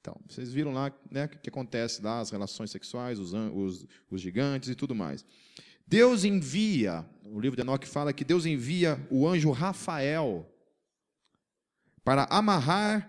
[0.00, 4.20] Então, vocês viram lá né, o que acontece lá, as relações sexuais, os, os, os
[4.20, 5.24] gigantes e tudo mais.
[5.86, 10.48] Deus envia, o livro de Enoque fala que Deus envia o anjo Rafael
[12.02, 13.08] para amarrar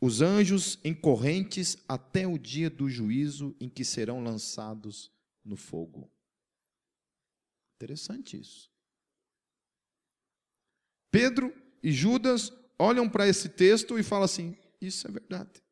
[0.00, 5.12] os anjos em correntes até o dia do juízo em que serão lançados
[5.44, 6.10] no fogo.
[7.76, 8.70] Interessante isso.
[11.10, 15.62] Pedro e Judas olham para esse texto e falam assim: Isso é verdade.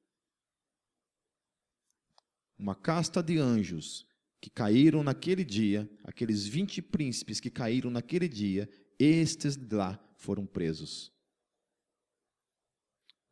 [2.58, 4.06] Uma casta de anjos
[4.40, 11.12] que caíram naquele dia, aqueles 20 príncipes que caíram naquele dia, estes lá foram presos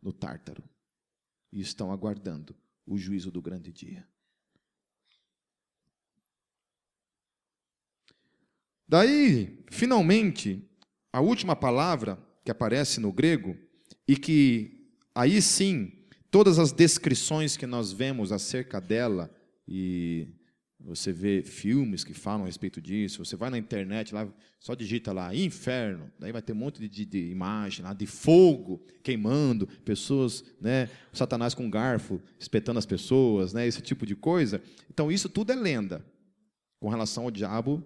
[0.01, 0.63] no Tártaro
[1.53, 4.09] e estão aguardando o juízo do grande dia.
[8.87, 10.67] Daí, finalmente,
[11.13, 13.57] a última palavra que aparece no grego
[14.07, 15.93] e que aí sim
[16.31, 19.31] todas as descrições que nós vemos acerca dela
[19.67, 20.29] e
[20.81, 23.25] você vê filmes que falam a respeito disso.
[23.25, 24.29] Você vai na internet, lá,
[24.61, 26.11] só digita lá inferno.
[26.19, 31.53] Daí vai ter um monte de, de, imagem lá, de fogo queimando, pessoas, né, Satanás
[31.53, 34.63] com garfo espetando as pessoas, né, esse tipo de coisa.
[34.89, 36.05] Então isso tudo é lenda
[36.79, 37.85] com relação ao diabo,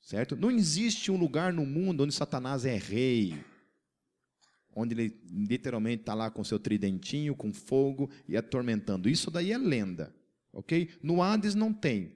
[0.00, 0.34] certo?
[0.36, 3.34] Não existe um lugar no mundo onde Satanás é rei,
[4.76, 9.08] onde ele literalmente está lá com seu tridentinho, com fogo e atormentando.
[9.08, 10.14] Isso daí é lenda.
[10.52, 10.90] Ok?
[11.02, 12.14] No Hades não tem.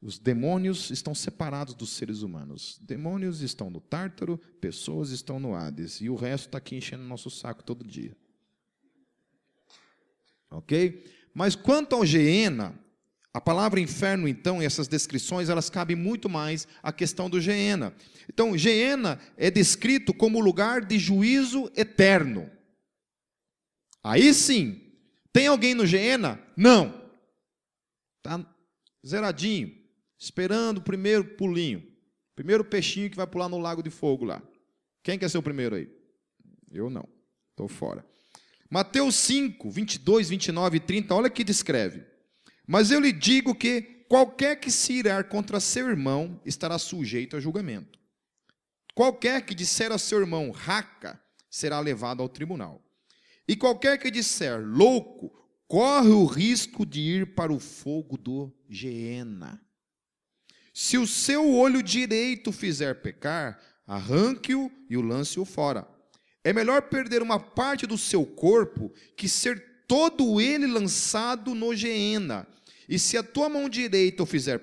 [0.00, 2.78] Os demônios estão separados dos seres humanos.
[2.82, 6.00] Demônios estão no Tártaro, pessoas estão no Hades.
[6.00, 8.16] E o resto está aqui enchendo nosso saco todo dia.
[10.50, 11.04] Ok?
[11.34, 12.78] Mas quanto ao Geena,
[13.34, 17.92] a palavra inferno, então, e essas descrições, elas cabem muito mais à questão do Geena.
[18.28, 22.48] Então, Geena é descrito como lugar de juízo eterno.
[24.04, 24.80] Aí sim,
[25.32, 26.40] tem alguém no Geena?
[26.56, 27.10] Não.
[28.18, 28.46] Está
[29.04, 29.74] zeradinho,
[30.16, 31.84] esperando o primeiro pulinho.
[32.36, 34.40] Primeiro peixinho que vai pular no lago de fogo lá.
[35.02, 35.90] Quem quer ser o primeiro aí?
[36.70, 37.08] Eu não.
[37.50, 38.06] Estou fora.
[38.70, 42.13] Mateus 5, 22, 29 e 30, olha que descreve.
[42.66, 47.40] Mas eu lhe digo que qualquer que se irar contra seu irmão estará sujeito a
[47.40, 47.98] julgamento.
[48.94, 52.82] Qualquer que disser a seu irmão raca será levado ao tribunal.
[53.46, 55.32] E qualquer que disser louco
[55.66, 59.60] corre o risco de ir para o fogo do Geena.
[60.72, 65.86] Se o seu olho direito fizer pecar, arranque-o e o lance-o fora.
[66.42, 72.46] É melhor perder uma parte do seu corpo que ser todo ele lançado no Geena.
[72.88, 74.58] E se a tua mão direita o fizer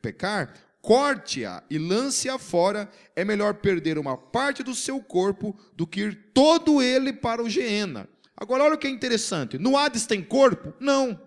[0.00, 0.54] pecar,
[0.84, 2.90] corte-a e lance-a fora.
[3.16, 7.48] É melhor perder uma parte do seu corpo do que ir todo ele para o
[7.48, 8.08] Geena.
[8.36, 10.74] Agora, olha o que é interessante: no Hades tem corpo?
[10.78, 11.20] Não.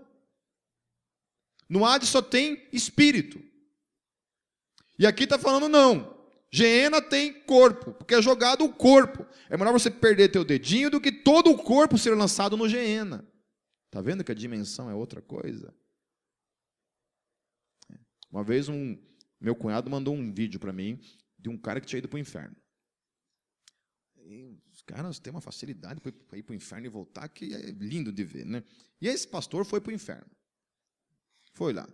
[1.68, 3.42] No Hades só tem espírito.
[5.00, 6.16] E aqui está falando não.
[6.50, 9.26] Geena tem corpo, porque é jogado o corpo.
[9.50, 13.26] É melhor você perder teu dedinho do que todo o corpo ser lançado no Geena.
[13.98, 15.74] Está vendo que a dimensão é outra coisa?
[18.30, 18.96] Uma vez um
[19.42, 21.02] meu cunhado mandou um vídeo para mim
[21.40, 22.56] de um cara que tinha ido para o inferno.
[24.18, 27.72] E os caras têm uma facilidade para ir para o inferno e voltar que é
[27.72, 28.64] lindo de ver, né?
[29.02, 30.30] E esse pastor foi para o inferno.
[31.54, 31.90] Foi lá.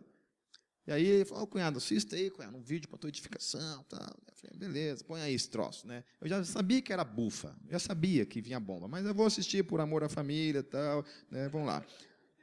[0.86, 3.84] E aí ele falou, oh, cunhado, assista aí, cunhado, um vídeo para tua edificação.
[3.88, 4.02] Tal.
[4.02, 5.88] Eu falei, beleza, põe aí esse troço.
[5.88, 6.04] Né?
[6.20, 9.64] Eu já sabia que era bufa, já sabia que vinha bomba, mas eu vou assistir
[9.64, 11.06] por amor à família e tal.
[11.32, 11.48] Né?
[11.48, 11.86] Vamos lá.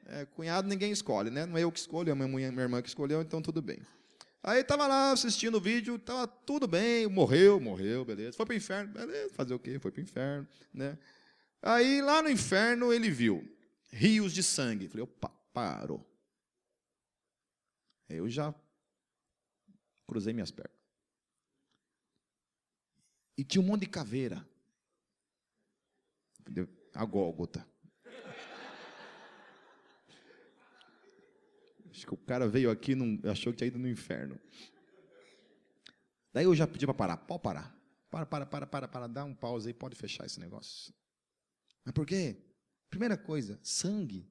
[0.06, 1.46] É, cunhado ninguém escolhe, né?
[1.46, 3.80] Não é eu que escolho, é minha, minha irmã que escolheu, então tudo bem.
[4.42, 8.36] Aí estava lá assistindo o vídeo, estava tudo bem, morreu, morreu, beleza.
[8.36, 9.78] Foi para o inferno, beleza, fazer o quê?
[9.78, 10.48] Foi para o inferno.
[10.72, 10.98] Né?
[11.62, 13.46] Aí lá no inferno ele viu
[13.92, 14.88] rios de sangue.
[14.88, 16.09] Falei, opa, parou.
[18.16, 18.54] Eu já
[20.06, 20.78] cruzei minhas pernas.
[23.36, 24.46] E tinha um monte de caveira.
[26.94, 27.66] A Gólgota.
[31.90, 34.38] Acho que o cara veio aqui e achou que tinha ido no inferno.
[36.32, 37.16] Daí eu já pedi para parar.
[37.16, 37.76] Pode parar.
[38.10, 39.06] Para, para, para, para, para.
[39.06, 40.92] Dá um pause aí, pode fechar esse negócio.
[41.84, 42.36] Mas por quê?
[42.88, 44.28] Primeira coisa, sangue.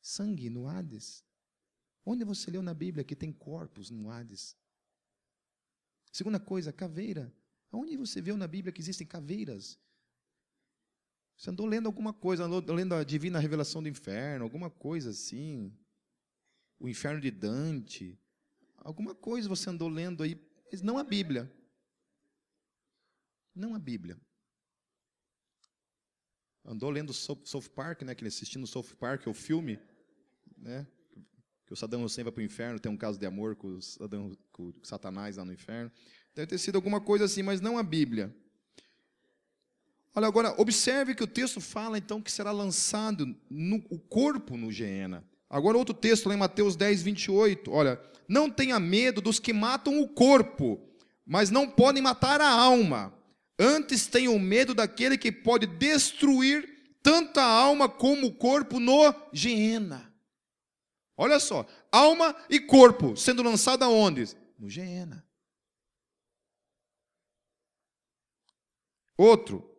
[0.00, 1.24] Sangue no Hades.
[2.04, 4.56] Onde você leu na Bíblia que tem corpos no Hades?
[6.12, 7.32] Segunda coisa, caveira.
[7.72, 9.78] Onde você viu na Bíblia que existem caveiras?
[11.36, 15.72] Você andou lendo alguma coisa, andou lendo a divina revelação do inferno, alguma coisa assim.
[16.78, 18.18] O inferno de Dante.
[18.78, 20.38] Alguma coisa você andou lendo aí,
[20.70, 21.50] mas não a Bíblia.
[23.54, 24.20] Não a Bíblia.
[26.64, 28.14] Andou lendo South Park, né?
[28.14, 29.78] Que assistindo South Park, o filme,
[30.56, 30.86] né?
[31.70, 33.80] Que o Saddam Hussein vai para o inferno, tem um caso de amor com, o
[33.80, 35.88] Saddam, com o Satanás lá no inferno.
[36.34, 38.34] Deve ter sido alguma coisa assim, mas não a Bíblia.
[40.12, 44.72] Olha, agora, observe que o texto fala então que será lançado no, o corpo no
[44.72, 45.24] Geena.
[45.48, 47.70] Agora, outro texto lá em Mateus 10, 28.
[47.70, 50.80] Olha, não tenha medo dos que matam o corpo,
[51.24, 53.14] mas não podem matar a alma.
[53.56, 56.68] Antes tenham medo daquele que pode destruir
[57.00, 60.09] tanto a alma como o corpo no Geena.
[61.22, 64.24] Olha só, alma e corpo sendo lançado aonde?
[64.58, 65.22] No Geena.
[69.18, 69.70] Outro,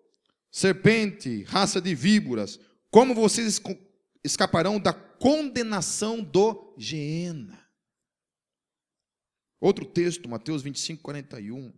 [0.52, 2.60] serpente, raça de víboras,
[2.92, 3.60] como vocês
[4.24, 7.68] escaparão da condenação do Geena?
[9.60, 11.74] Outro texto, Mateus 25, 41.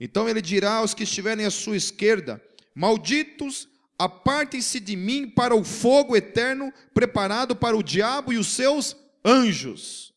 [0.00, 2.42] Então ele dirá aos que estiverem à sua esquerda:
[2.74, 9.01] Malditos, apartem-se de mim para o fogo eterno preparado para o diabo e os seus
[9.24, 10.12] anjos.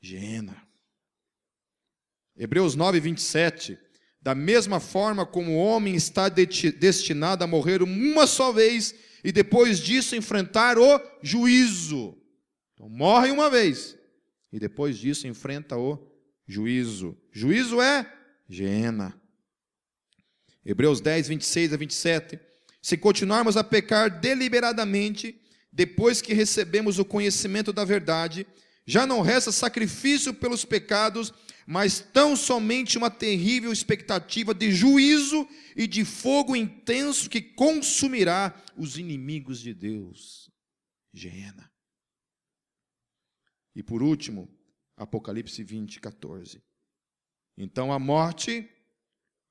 [0.00, 0.66] Gena.
[2.36, 3.78] Hebreus 9, 27.
[4.22, 9.78] Da mesma forma como o homem está destinado a morrer uma só vez e depois
[9.78, 12.16] disso enfrentar o juízo.
[12.74, 13.96] Então, morre uma vez
[14.52, 16.10] e depois disso enfrenta o
[16.46, 17.16] juízo.
[17.32, 18.10] Juízo é
[18.48, 19.18] Gena.
[20.64, 22.40] Hebreus 10, 26 a 27.
[22.82, 25.40] Se continuarmos a pecar deliberadamente,
[25.72, 28.46] depois que recebemos o conhecimento da verdade,
[28.84, 31.32] já não resta sacrifício pelos pecados,
[31.66, 38.98] mas tão somente uma terrível expectativa de juízo e de fogo intenso que consumirá os
[38.98, 40.50] inimigos de Deus.
[41.12, 41.70] Geena.
[43.74, 44.48] E por último,
[44.96, 46.62] Apocalipse 20, 14.
[47.56, 48.68] Então a morte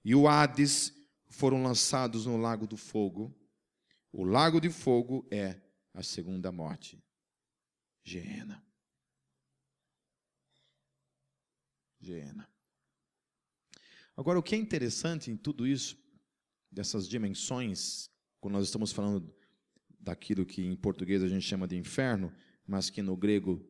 [0.03, 0.93] e o Hades
[1.29, 3.35] foram lançados no lago do fogo.
[4.11, 5.61] O lago de fogo é
[5.93, 7.01] a segunda morte.
[8.03, 8.63] Geena.
[11.99, 12.49] Geena.
[14.15, 15.97] Agora, o que é interessante em tudo isso,
[16.71, 18.09] dessas dimensões
[18.39, 19.33] quando nós estamos falando
[19.99, 22.33] daquilo que em português a gente chama de inferno,
[22.65, 23.65] mas que no grego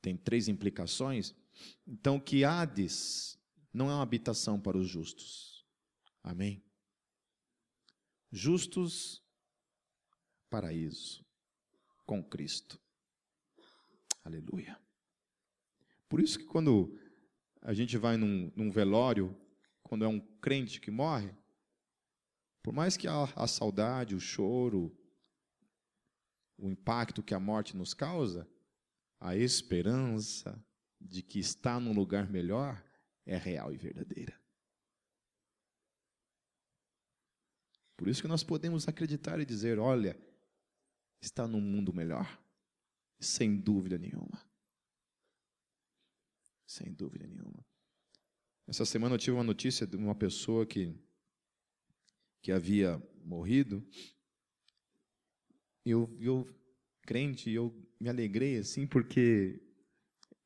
[0.00, 1.34] tem três implicações.
[1.86, 3.38] Então, que Hades
[3.72, 5.66] não é uma habitação para os justos.
[6.22, 6.64] Amém?
[8.30, 9.24] Justos,
[10.48, 11.24] paraíso,
[12.10, 12.76] com Cristo.
[14.24, 14.76] Aleluia.
[16.08, 16.98] Por isso que quando
[17.62, 19.40] a gente vai num, num velório,
[19.84, 21.32] quando é um crente que morre,
[22.64, 24.92] por mais que a, a saudade, o choro,
[26.58, 28.44] o impacto que a morte nos causa,
[29.20, 30.60] a esperança
[31.00, 32.84] de que está num lugar melhor
[33.24, 34.36] é real e verdadeira.
[37.96, 40.18] Por isso que nós podemos acreditar e dizer: olha,
[41.20, 42.42] está num mundo melhor,
[43.18, 44.44] sem dúvida nenhuma.
[46.66, 47.66] Sem dúvida nenhuma.
[48.66, 50.96] Essa semana eu tive uma notícia de uma pessoa que,
[52.40, 53.84] que havia morrido.
[55.84, 56.46] Eu, eu,
[57.02, 59.60] crente, eu me alegrei assim, porque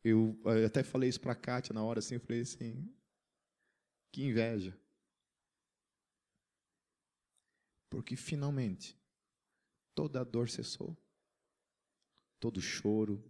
[0.02, 2.90] eu, eu até falei isso para a Kátia na hora, assim, eu falei assim,
[4.10, 4.74] que inveja.
[7.90, 8.98] Porque finalmente
[9.94, 10.96] toda a dor cessou,
[12.40, 13.24] todo choro,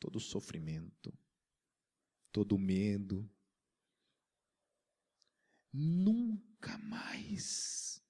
[0.00, 1.16] todo sofrimento,
[2.32, 3.30] todo medo.
[5.72, 8.02] Nunca mais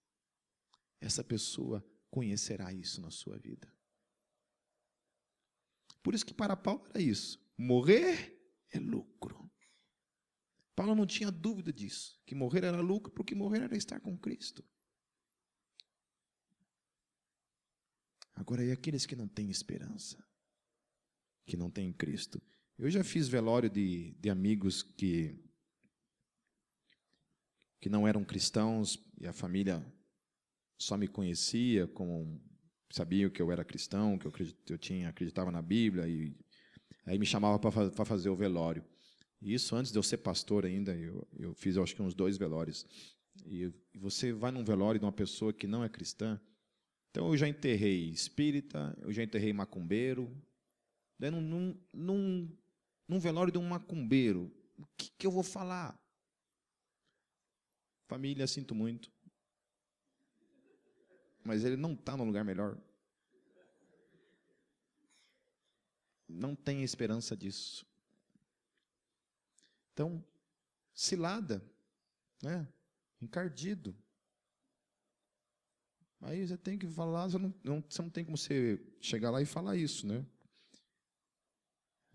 [1.01, 3.73] essa pessoa conhecerá isso na sua vida.
[6.03, 7.43] Por isso que para Paulo era isso.
[7.57, 8.39] Morrer
[8.71, 9.51] é lucro.
[10.75, 14.65] Paulo não tinha dúvida disso, que morrer era lucro, porque morrer era estar com Cristo.
[18.35, 20.23] Agora, e aqueles que não têm esperança,
[21.47, 22.43] que não têm Cristo?
[22.77, 25.39] Eu já fiz velório de, de amigos que,
[27.81, 29.85] que não eram cristãos e a família
[30.77, 32.43] só me conhecia como
[32.91, 34.33] sabia que eu era cristão, que eu,
[34.71, 36.37] eu tinha acreditava na Bíblia e
[37.07, 38.85] aí me chamava para fazer o velório.
[39.41, 42.37] E isso antes de eu ser pastor ainda, eu, eu fiz acho que uns dois
[42.37, 42.87] velórios.
[43.45, 46.41] E você vai num velório de uma pessoa que não é cristã,
[47.15, 50.37] então eu já enterrei espírita, eu já enterrei macumbeiro.
[51.17, 52.59] Daí num, num,
[53.07, 55.97] num, velório de um macumbeiro, o que, que eu vou falar?
[58.09, 59.13] Família, sinto muito.
[61.45, 62.77] Mas ele não está no lugar melhor.
[66.29, 67.87] Não tem esperança disso.
[69.93, 70.25] Então,
[70.93, 71.65] cilada,
[72.43, 72.67] né?
[73.23, 73.95] encardido.
[76.21, 79.43] Aí você tem que falar, você não, não, você não tem como você chegar lá
[79.43, 80.25] e falar isso, né?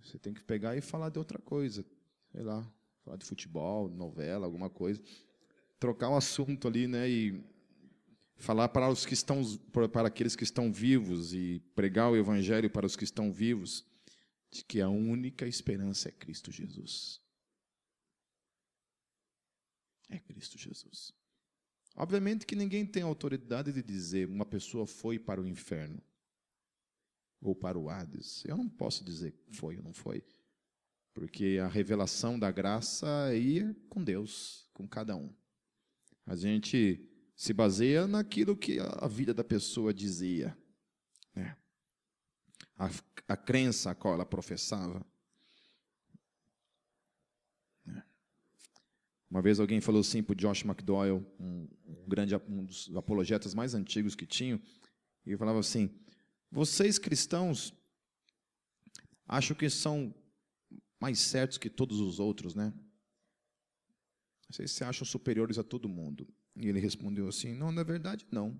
[0.01, 1.85] Você tem que pegar e falar de outra coisa.
[2.31, 2.65] Sei lá,
[3.03, 5.01] falar de futebol, novela, alguma coisa.
[5.79, 7.09] Trocar o um assunto ali, né?
[7.09, 7.43] E
[8.37, 9.41] falar para os que estão
[9.91, 13.85] para aqueles que estão vivos e pregar o evangelho para os que estão vivos
[14.49, 17.21] de que a única esperança é Cristo Jesus.
[20.09, 21.13] É Cristo Jesus.
[21.99, 26.01] Obviamente que ninguém tem autoridade de dizer uma pessoa foi para o inferno
[27.41, 28.41] ou para o Hades.
[28.45, 30.23] Eu não posso dizer foi ou não foi,
[31.13, 35.29] porque a revelação da graça ia com Deus, com cada um.
[36.25, 40.57] A gente se baseia naquilo que a vida da pessoa dizia,
[41.35, 41.57] né?
[42.77, 42.89] a,
[43.27, 45.05] a crença a qual ela professava.
[49.29, 51.67] Uma vez alguém falou assim para o Josh McDowell, um,
[52.07, 54.59] grande, um dos apologetas mais antigos que tinham,
[55.25, 55.93] e falava assim:
[56.51, 57.73] vocês cristãos
[59.27, 60.13] acham que são
[60.99, 62.73] mais certos que todos os outros, né?
[64.49, 66.27] Vocês se acham superiores a todo mundo.
[66.55, 68.59] E ele respondeu assim: não, na verdade, não.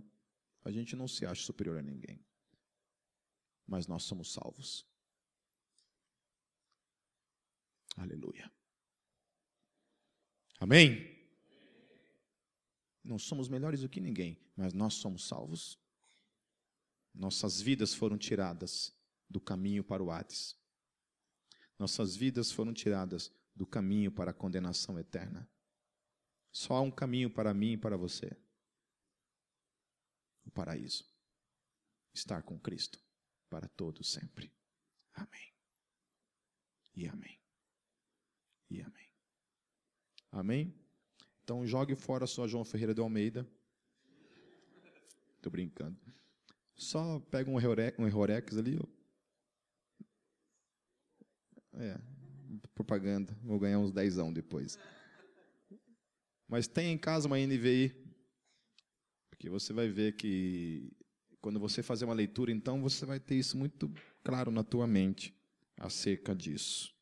[0.63, 2.23] A gente não se acha superior a ninguém.
[3.65, 4.85] Mas nós somos salvos.
[7.97, 8.51] Aleluia.
[10.59, 11.17] Amém?
[13.03, 15.79] Não somos melhores do que ninguém, mas nós somos salvos.
[17.13, 18.93] Nossas vidas foram tiradas
[19.29, 20.57] do caminho para o Hades.
[21.77, 25.49] Nossas vidas foram tiradas do caminho para a condenação eterna.
[26.51, 28.35] Só há um caminho para mim e para você:
[30.45, 31.05] o paraíso.
[32.13, 32.99] Estar com Cristo
[33.49, 34.51] para todos sempre.
[35.13, 35.53] Amém.
[36.95, 37.39] E amém.
[38.69, 39.08] E amém.
[40.31, 40.73] Amém?
[41.43, 43.47] Então jogue fora só João Ferreira de Almeida.
[45.35, 45.97] Estou brincando.
[46.75, 48.79] Só pega um Eurorex ali.
[51.73, 51.99] É,
[52.75, 53.35] propaganda.
[53.41, 54.77] Vou ganhar uns dezão depois.
[56.47, 57.95] Mas tem em casa uma NVI.
[59.29, 60.91] Porque você vai ver que
[61.41, 63.91] quando você fazer uma leitura, então você vai ter isso muito
[64.23, 65.33] claro na tua mente
[65.77, 66.93] acerca disso.